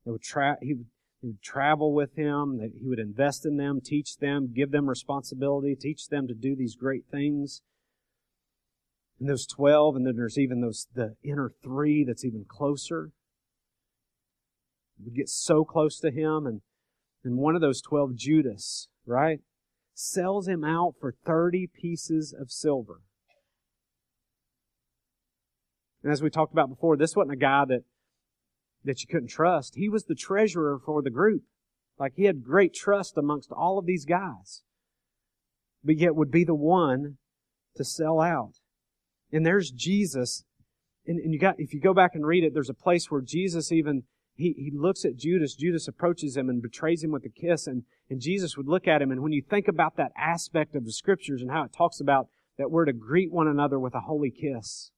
[0.05, 0.87] They would tra- he, would,
[1.23, 2.61] he would travel with him.
[2.61, 6.77] He would invest in them, teach them, give them responsibility, teach them to do these
[6.77, 7.63] great things.
[9.21, 13.11] And those 12, and then there's even those, the inner three that's even closer.
[15.05, 16.63] we get so close to him and
[17.25, 19.41] and one of those 12, Judas, right,
[19.95, 23.01] sells him out for 30 pieces of silver.
[26.03, 27.85] And as we talked about before, this wasn't a guy that,
[28.85, 29.75] that you couldn't trust.
[29.75, 31.45] He was the treasurer for the group.
[31.99, 34.63] Like he had great trust amongst all of these guys.
[35.83, 37.17] But yet would be the one
[37.77, 38.57] to sell out.
[39.35, 40.45] And there's Jesus.
[41.07, 43.21] And, and you got, if you go back and read it, there's a place where
[43.21, 44.05] Jesus even
[44.37, 45.55] he, he looks at Judas.
[45.55, 47.67] Judas approaches him and betrays him with a kiss.
[47.67, 49.11] And, and Jesus would look at him.
[49.11, 52.29] And when you think about that aspect of the scriptures and how it talks about
[52.59, 54.91] that we're to greet one another with a holy kiss.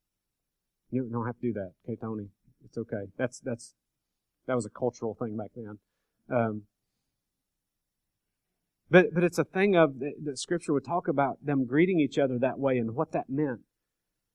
[0.90, 2.28] You don't have to do that, okay, Tony?
[2.64, 3.06] It's okay.
[3.18, 3.74] That's, that's,
[4.46, 5.78] that was a cultural thing back then.
[6.30, 6.62] Um,
[8.90, 12.38] but, but it's a thing of that scripture would talk about them greeting each other
[12.38, 13.60] that way and what that meant.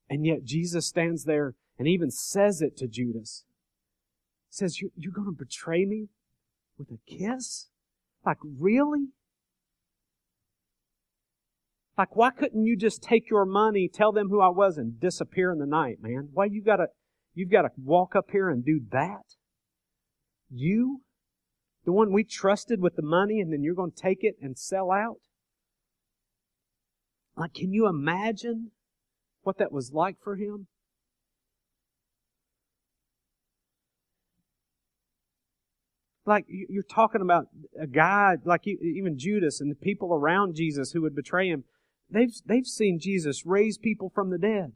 [0.09, 3.45] And yet Jesus stands there and even says it to Judas
[4.51, 6.09] says, you, You're going to betray me
[6.77, 7.69] with a kiss?
[8.25, 9.07] Like, really?
[11.97, 15.51] Like, why couldn't you just take your money, tell them who I was, and disappear
[15.51, 16.29] in the night, man?
[16.33, 16.87] Why you gotta,
[17.33, 19.35] you've gotta walk up here and do that?
[20.49, 21.01] You?
[21.85, 24.91] The one we trusted with the money, and then you're gonna take it and sell
[24.91, 25.19] out?
[27.35, 28.71] Like, can you imagine
[29.43, 30.67] what that was like for him?
[36.25, 37.47] like you're talking about
[37.79, 41.63] a guy like even Judas and the people around Jesus who would betray him.
[42.09, 44.73] They've they've seen Jesus raise people from the dead.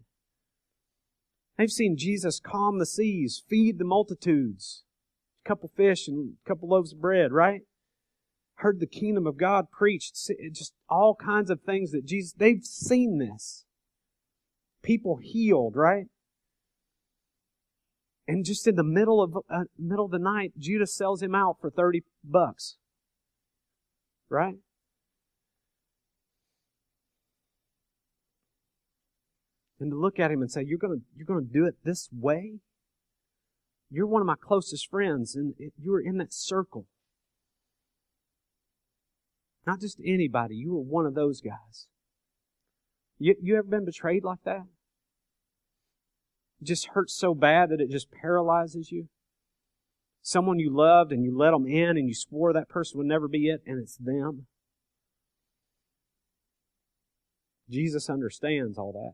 [1.57, 4.83] They've seen Jesus calm the seas, feed the multitudes,
[5.45, 7.61] a couple fish and a couple loaves of bread, right?
[8.55, 10.17] Heard the kingdom of God preached,
[10.51, 12.33] just all kinds of things that Jesus.
[12.37, 13.64] They've seen this.
[14.85, 16.05] People healed, right?
[18.27, 21.57] And just in the middle of uh, middle of the night, Judas sells him out
[21.59, 22.77] for 30 bucks.
[24.29, 24.55] Right?
[29.79, 31.75] And to look at him and say, "You're going to you're going to do it
[31.83, 32.59] this way?
[33.89, 36.85] You're one of my closest friends and you were in that circle.
[39.65, 41.87] Not just anybody, you were one of those guys.
[43.17, 44.63] You, you ever been betrayed like that?
[46.63, 49.07] Just hurts so bad that it just paralyzes you.
[50.21, 53.27] Someone you loved and you let them in and you swore that person would never
[53.27, 54.47] be it and it's them.
[57.69, 59.13] Jesus understands all that.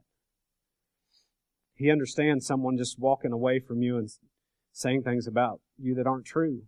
[1.76, 4.10] He understands someone just walking away from you and
[4.72, 6.64] saying things about you that aren't true.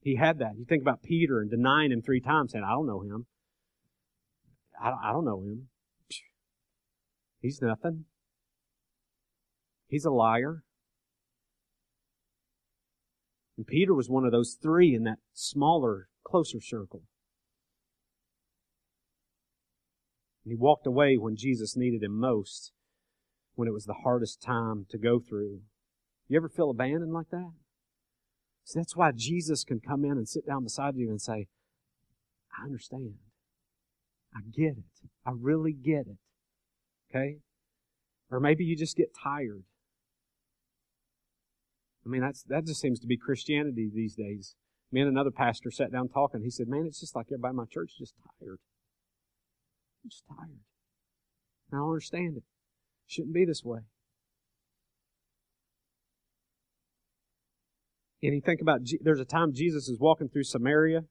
[0.00, 0.52] He had that.
[0.56, 3.26] You think about Peter and denying him three times, saying, I don't know him.
[4.82, 5.68] I don't, I don't know him.
[7.40, 8.04] He's nothing.
[9.90, 10.62] He's a liar.
[13.56, 17.02] And Peter was one of those three in that smaller, closer circle.
[20.44, 22.72] And he walked away when Jesus needed him most,
[23.56, 25.62] when it was the hardest time to go through.
[26.28, 27.50] You ever feel abandoned like that?
[28.64, 31.48] See, that's why Jesus can come in and sit down beside you and say,
[32.56, 33.14] I understand.
[34.32, 35.08] I get it.
[35.26, 36.18] I really get it.
[37.10, 37.38] Okay?
[38.30, 39.64] Or maybe you just get tired.
[42.04, 44.54] I mean, that's, that just seems to be Christianity these days.
[44.92, 46.42] Me and another pastor sat down talking.
[46.42, 48.58] He said, Man, it's just like everybody in my church is just tired.
[50.02, 50.60] I'm just tired.
[51.72, 52.38] I don't understand it.
[52.38, 52.44] it
[53.06, 53.80] shouldn't be this way.
[58.22, 61.04] And you think about, there's a time Jesus is walking through Samaria,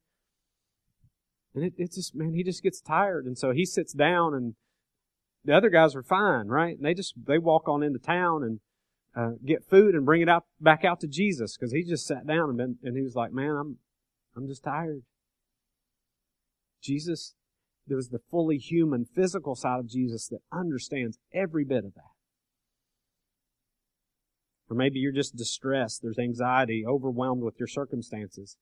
[1.56, 3.26] and it, it's just, man, he just gets tired.
[3.26, 4.54] And so he sits down, and
[5.44, 6.78] the other guys are fine, right?
[6.78, 8.60] And they just, they walk on into town, and
[9.16, 12.28] uh, get food and bring it out back out to Jesus because he just sat
[12.28, 13.78] down and, been, and he was like, "Man, I'm
[14.36, 15.04] I'm just tired."
[16.82, 17.36] Jesus,
[17.88, 22.14] there was the fully human, physical side of Jesus that understands every bit of that.
[24.70, 26.02] Or maybe you're just distressed.
[26.02, 28.56] There's anxiety, overwhelmed with your circumstances.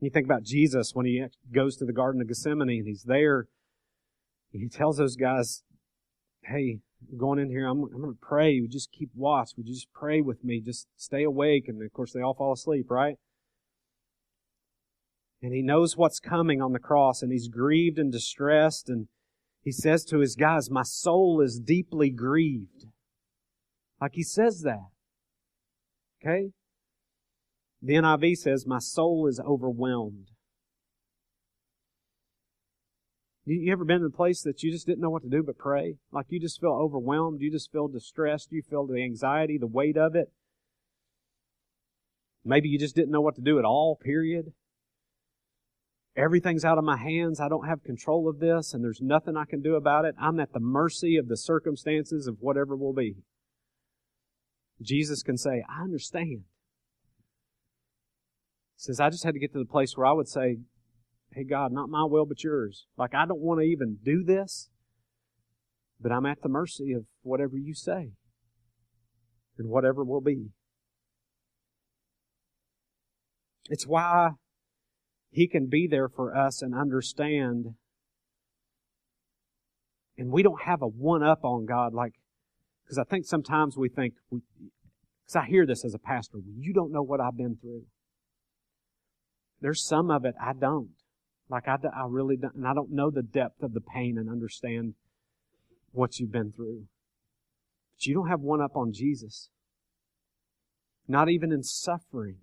[0.00, 3.46] You think about Jesus when he goes to the Garden of Gethsemane and he's there.
[4.50, 5.62] He tells those guys,
[6.44, 6.80] Hey,
[7.16, 8.60] going in here, I'm, I'm going to pray.
[8.60, 9.50] We just keep watch.
[9.56, 10.60] Would you just pray with me?
[10.60, 11.68] Just stay awake.
[11.68, 13.16] And of course, they all fall asleep, right?
[15.42, 18.88] And he knows what's coming on the cross and he's grieved and distressed.
[18.88, 19.08] And
[19.62, 22.86] he says to his guys, My soul is deeply grieved.
[24.00, 24.88] Like he says that.
[26.22, 26.50] Okay?
[27.82, 30.30] The NIV says, My soul is overwhelmed.
[33.46, 35.58] You ever been in a place that you just didn't know what to do but
[35.58, 35.96] pray?
[36.10, 39.98] Like you just feel overwhelmed, you just feel distressed, you feel the anxiety, the weight
[39.98, 40.32] of it.
[42.42, 44.52] Maybe you just didn't know what to do at all, period.
[46.16, 47.40] Everything's out of my hands.
[47.40, 50.14] I don't have control of this, and there's nothing I can do about it.
[50.18, 53.16] I'm at the mercy of the circumstances of whatever will be.
[54.80, 56.44] Jesus can say, I understand.
[58.76, 60.58] He says, I just had to get to the place where I would say,
[61.34, 62.86] Hey, God, not my will, but yours.
[62.96, 64.70] Like, I don't want to even do this,
[66.00, 68.12] but I'm at the mercy of whatever you say
[69.58, 70.50] and whatever will be.
[73.68, 74.30] It's why
[75.30, 77.74] He can be there for us and understand.
[80.16, 82.12] And we don't have a one up on God like,
[82.84, 86.92] because I think sometimes we think, because I hear this as a pastor, you don't
[86.92, 87.86] know what I've been through.
[89.60, 90.90] There's some of it I don't.
[91.48, 94.28] Like I, I really don't, and I don't know the depth of the pain and
[94.28, 94.94] understand
[95.92, 96.84] what you've been through.
[97.94, 99.50] But you don't have one up on Jesus.
[101.06, 102.36] Not even in suffering.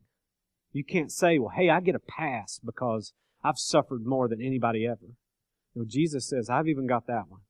[0.72, 4.86] You can't say, well, hey, I get a pass because I've suffered more than anybody
[4.86, 5.16] ever.
[5.76, 7.42] No, Jesus says, I've even got that one.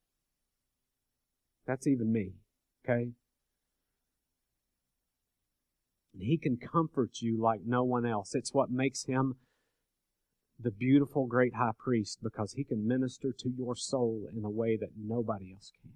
[1.68, 2.34] That's even me.
[2.84, 3.12] Okay?
[6.14, 8.34] And he can comfort you like no one else.
[8.34, 9.36] It's what makes him
[10.64, 14.78] the beautiful great high priest because he can minister to your soul in a way
[14.78, 15.92] that nobody else can.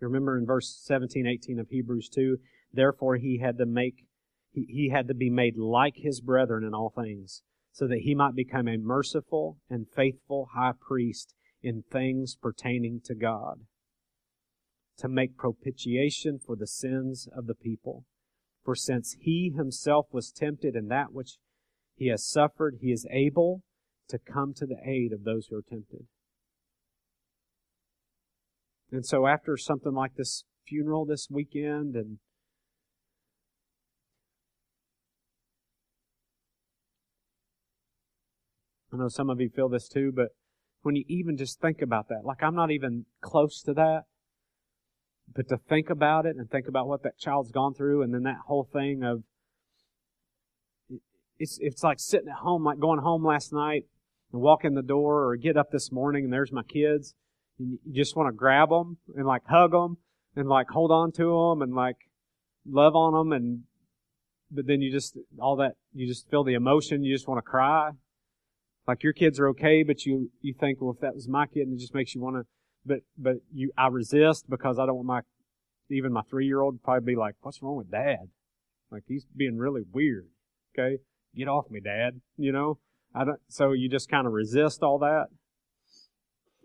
[0.00, 2.38] You remember in verse 17, 18 of Hebrews 2,
[2.72, 4.04] therefore he had to make,
[4.52, 8.14] he, he had to be made like his brethren in all things, so that he
[8.14, 13.62] might become a merciful and faithful high priest in things pertaining to God
[14.98, 18.04] to make propitiation for the sins of the people.
[18.64, 21.38] For since he himself was tempted in that which
[21.96, 23.62] he has suffered, he is able
[24.08, 26.06] to come to the aid of those who are tempted.
[28.90, 32.18] And so after something like this funeral this weekend and
[38.92, 40.28] I know some of you feel this too, but
[40.82, 44.04] when you even just think about that, like I'm not even close to that,
[45.34, 48.22] but to think about it and think about what that child's gone through and then
[48.22, 49.22] that whole thing of
[51.38, 53.84] it's it's like sitting at home like going home last night
[54.32, 57.14] and walk in the door or get up this morning and there's my kids.
[57.58, 59.98] And you just want to grab them and like hug them
[60.36, 61.96] and like hold on to them and like
[62.66, 63.62] love on them and
[64.50, 67.42] but then you just all that you just feel the emotion you just want to
[67.42, 67.90] cry.
[68.86, 71.62] Like your kids are okay but you you think well if that was my kid
[71.62, 72.46] and it just makes you want to
[72.88, 75.20] but but you I resist because I don't want my
[75.90, 78.30] even my three year old probably be like, What's wrong with dad?
[78.90, 80.26] Like he's being really weird.
[80.76, 80.96] Okay?
[81.36, 82.20] Get off me, dad.
[82.36, 82.78] You know?
[83.14, 85.26] I don't so you just kind of resist all that.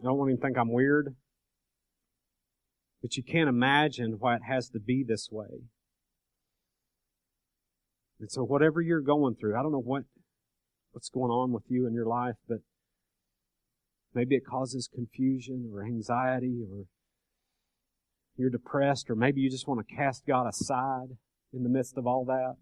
[0.01, 1.15] I don't want him to think I'm weird.
[3.01, 5.67] But you can't imagine why it has to be this way.
[8.19, 10.03] And so whatever you're going through, I don't know what
[10.93, 12.59] what's going on with you in your life, but
[14.13, 16.85] Maybe it causes confusion or anxiety or
[18.37, 21.17] you're depressed or maybe you just want to cast God aside
[21.51, 22.55] in the midst of all that.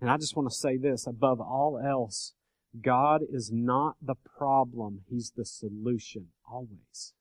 [0.00, 2.34] And I just want to say this above all else,
[2.82, 5.02] God is not the problem.
[5.08, 7.14] He's the solution always.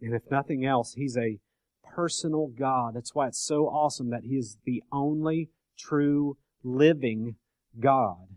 [0.00, 1.40] And if nothing else, He's a
[1.82, 2.94] personal God.
[2.94, 7.36] That's why it's so awesome that He is the only true living
[7.80, 8.28] God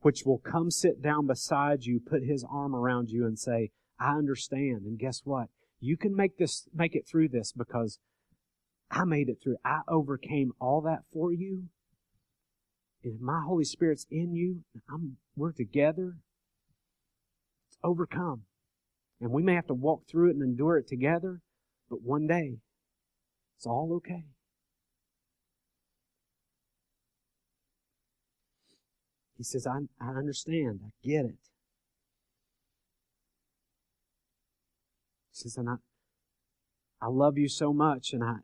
[0.00, 4.12] which will come sit down beside you, put his arm around you and say, I
[4.12, 4.82] understand.
[4.84, 5.48] And guess what?
[5.78, 7.98] You can make this, make it through this because
[8.90, 9.56] I made it through.
[9.64, 11.64] I overcame all that for you.
[13.02, 16.16] And my Holy Spirit's in you, I'm, we're together.
[17.68, 18.42] It's overcome.
[19.20, 21.40] And we may have to walk through it and endure it together,
[21.88, 22.58] but one day
[23.56, 24.24] It's all okay.
[29.40, 30.80] He says, I, I understand.
[30.84, 31.38] I get it.
[35.30, 35.76] He says, and I,
[37.00, 38.34] I love you so much and I,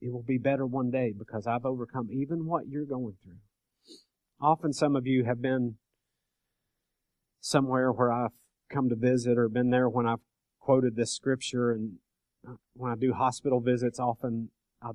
[0.00, 3.36] it will be better one day because I've overcome even what you're going through.
[4.40, 5.76] Often some of you have been
[7.40, 8.32] somewhere where I've
[8.68, 10.22] come to visit or been there when I've
[10.58, 11.98] quoted this scripture and
[12.44, 14.50] uh, when I do hospital visits, often
[14.82, 14.90] I,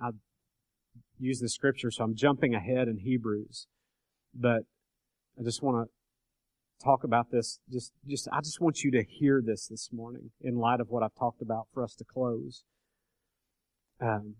[0.00, 0.10] I
[1.18, 3.66] use the scripture, so I'm jumping ahead in Hebrews.
[4.32, 4.66] But
[5.38, 7.60] I just want to talk about this.
[7.70, 11.02] Just, just, I just want you to hear this this morning in light of what
[11.02, 12.64] I've talked about for us to close.
[14.00, 14.36] Um,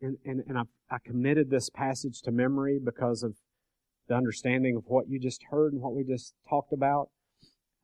[0.00, 3.36] and, and, and I, I committed this passage to memory because of
[4.08, 7.08] the understanding of what you just heard and what we just talked about.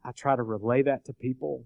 [0.04, 1.64] I try to relay that to people,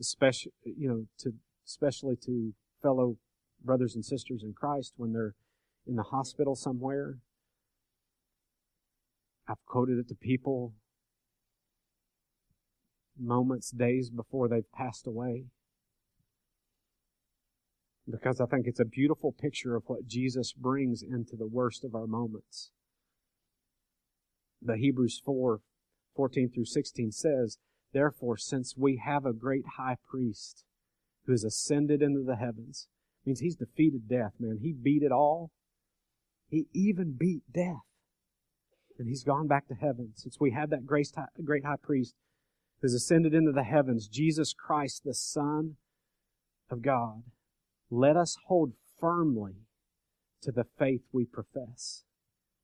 [0.00, 1.32] especially, you know, to,
[1.66, 2.52] especially to
[2.82, 3.16] fellow
[3.62, 5.34] brothers and sisters in Christ when they're
[5.86, 7.18] in the hospital somewhere.
[9.48, 10.72] I've quoted it to people
[13.18, 15.44] moments, days before they've passed away.
[18.10, 21.94] Because I think it's a beautiful picture of what Jesus brings into the worst of
[21.94, 22.70] our moments.
[24.60, 25.60] The Hebrews 4,
[26.14, 27.58] 14 through 16 says,
[27.92, 30.64] Therefore, since we have a great high priest
[31.24, 32.88] who has ascended into the heavens,
[33.24, 34.58] means he's defeated death, man.
[34.60, 35.50] He beat it all.
[36.50, 37.84] He even beat death.
[38.98, 40.12] And he's gone back to heaven.
[40.14, 42.14] Since we have that great high priest
[42.80, 45.76] who's ascended into the heavens, Jesus Christ, the Son
[46.70, 47.22] of God,
[47.90, 49.54] let us hold firmly
[50.42, 52.04] to the faith we profess.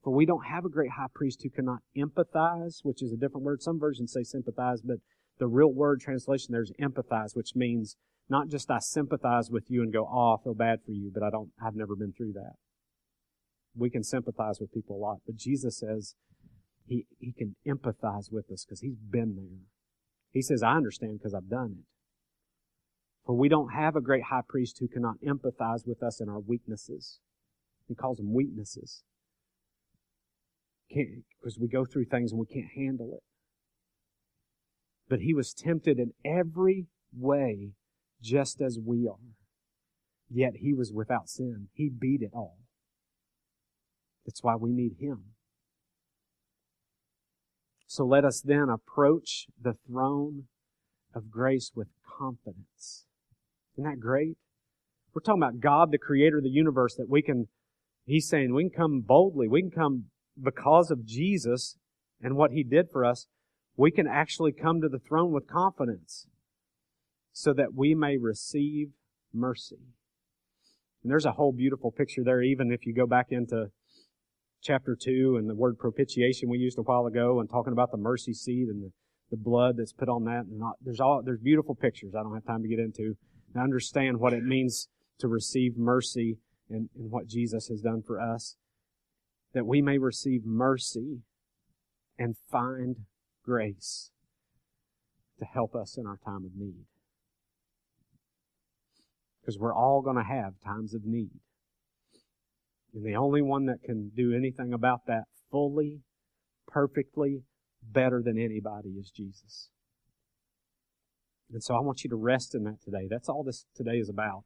[0.03, 3.45] For we don't have a great high priest who cannot empathize, which is a different
[3.45, 3.63] word.
[3.63, 4.99] Some versions say sympathize, but
[5.39, 7.97] the real word translation there is empathize, which means
[8.29, 11.23] not just I sympathize with you and go, oh, I feel bad for you, but
[11.23, 12.55] I don't, I've never been through that.
[13.75, 16.15] We can sympathize with people a lot, but Jesus says
[16.87, 19.61] he, he can empathize with us because he's been there.
[20.33, 21.85] He says, I understand because I've done it.
[23.25, 26.41] For we don't have a great high priest who cannot empathize with us in our
[26.41, 27.21] weaknesses.
[27.87, 29.03] He calls them weaknesses.
[30.89, 33.23] Because we go through things and we can't handle it.
[35.09, 37.73] But he was tempted in every way
[38.21, 39.35] just as we are.
[40.29, 41.69] Yet he was without sin.
[41.73, 42.59] He beat it all.
[44.27, 45.25] That's why we need him.
[47.87, 50.45] So let us then approach the throne
[51.15, 53.07] of grace with confidence.
[53.75, 54.37] Isn't that great?
[55.13, 57.49] We're talking about God, the creator of the universe, that we can,
[58.05, 59.49] he's saying we can come boldly.
[59.49, 60.05] We can come
[60.41, 61.77] because of Jesus
[62.23, 63.27] and what he did for us.
[63.77, 66.27] We can actually come to the throne with confidence
[67.33, 68.91] so that we may receive
[69.33, 69.79] mercy.
[71.03, 73.71] And there's a whole beautiful picture there, even if you go back into
[74.63, 77.97] chapter 2 and the word propitiation we used a while ago and talking about the
[77.97, 78.91] mercy seat and the,
[79.31, 80.45] the blood that's put on that.
[80.47, 83.17] And not, there's all, there's beautiful pictures I don't have time to get into
[83.55, 84.89] and understand what it means
[85.19, 86.39] to receive mercy
[86.69, 88.57] and, and what Jesus has done for us.
[89.53, 91.23] That we may receive mercy
[92.19, 92.97] and find
[93.45, 94.11] grace
[95.39, 96.85] to help us in our time of need.
[99.41, 101.31] Because we're all going to have times of need.
[102.95, 106.01] And the only one that can do anything about that fully,
[106.67, 107.43] perfectly,
[107.83, 109.71] better than anybody is Jesus.
[111.53, 113.09] And so I want you to rest in that today.
[113.09, 114.45] That's all this today is about.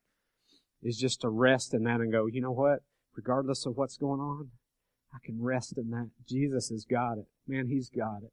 [0.83, 2.81] Is just to rest in that and go, you know what?
[3.17, 4.51] Regardless of what's going on,
[5.15, 6.11] I can rest in that.
[6.29, 7.27] Jesus has got it.
[7.47, 8.33] Man, He's got it.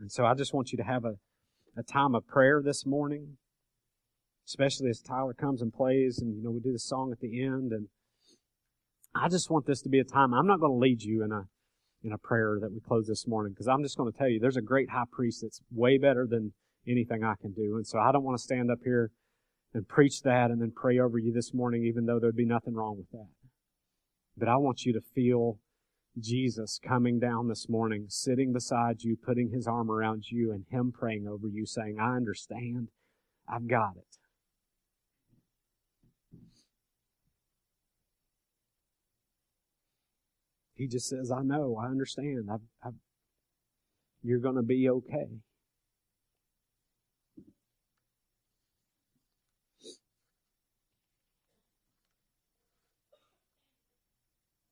[0.00, 1.14] And so I just want you to have a,
[1.76, 3.36] a time of prayer this morning,
[4.46, 7.42] especially as Tyler comes and plays and, you know, we do the song at the
[7.42, 7.72] end.
[7.72, 7.88] And
[9.14, 10.34] I just want this to be a time.
[10.34, 11.44] I'm not going to lead you in a,
[12.02, 14.38] in a prayer that we close this morning because I'm just going to tell you
[14.38, 16.52] there's a great high priest that's way better than
[16.86, 17.76] anything I can do.
[17.76, 19.10] And so I don't want to stand up here
[19.72, 22.74] and preach that and then pray over you this morning, even though there'd be nothing
[22.74, 23.28] wrong with that.
[24.36, 25.58] But I want you to feel
[26.18, 30.92] Jesus coming down this morning, sitting beside you, putting his arm around you, and him
[30.92, 32.88] praying over you, saying, I understand.
[33.48, 34.18] I've got it.
[40.76, 42.48] He just says, I know, I understand.
[42.52, 42.94] I've, I've,
[44.22, 45.26] you're going to be okay.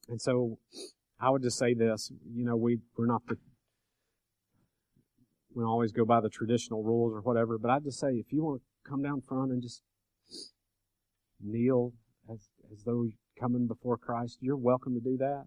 [0.09, 0.59] And so
[1.21, 3.37] I would just say this, you know, we, we're not the,
[5.55, 8.43] we always go by the traditional rules or whatever, but I'd just say if you
[8.43, 9.83] want to come down front and just
[11.41, 11.93] kneel
[12.31, 13.07] as, as though
[13.39, 15.47] coming before Christ, you're welcome to do that.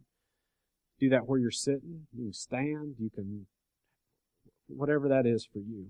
[0.99, 2.07] Do that where you're sitting.
[2.13, 2.95] You can stand.
[2.99, 3.47] You can,
[4.67, 5.87] whatever that is for you.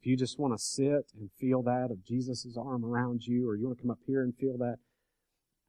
[0.00, 3.56] If you just want to sit and feel that of Jesus' arm around you, or
[3.56, 4.76] you want to come up here and feel that,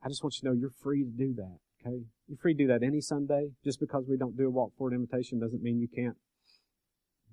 [0.03, 1.57] I just want you to know you're free to do that.
[1.85, 1.97] Okay?
[2.27, 3.51] You're free to do that any Sunday.
[3.63, 6.17] Just because we don't do a walk forward invitation doesn't mean you can't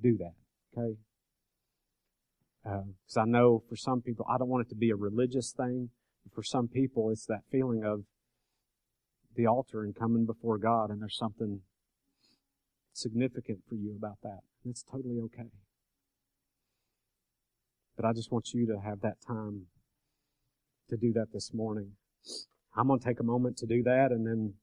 [0.02, 0.34] do that.
[0.76, 0.96] Okay?
[2.62, 5.52] Because uh, I know for some people, I don't want it to be a religious
[5.52, 5.90] thing.
[6.34, 8.04] For some people, it's that feeling of
[9.36, 11.60] the altar and coming before God, and there's something
[12.92, 14.40] significant for you about that.
[14.64, 15.50] And it's totally okay.
[17.96, 19.66] But I just want you to have that time
[20.88, 21.92] to do that this morning.
[22.76, 24.54] I'm going to take a moment to do that, and then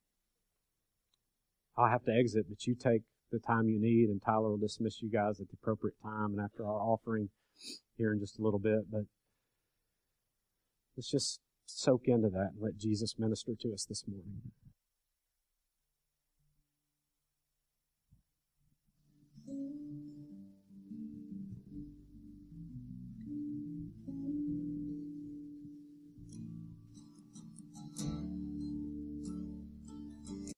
[1.78, 5.02] I'll have to exit, but you take the time you need, and Tyler will dismiss
[5.02, 7.30] you guys at the appropriate time and after our offering
[7.98, 8.90] here in just a little bit.
[8.92, 9.04] But
[10.96, 14.52] let's just soak into that and let Jesus minister to us this morning.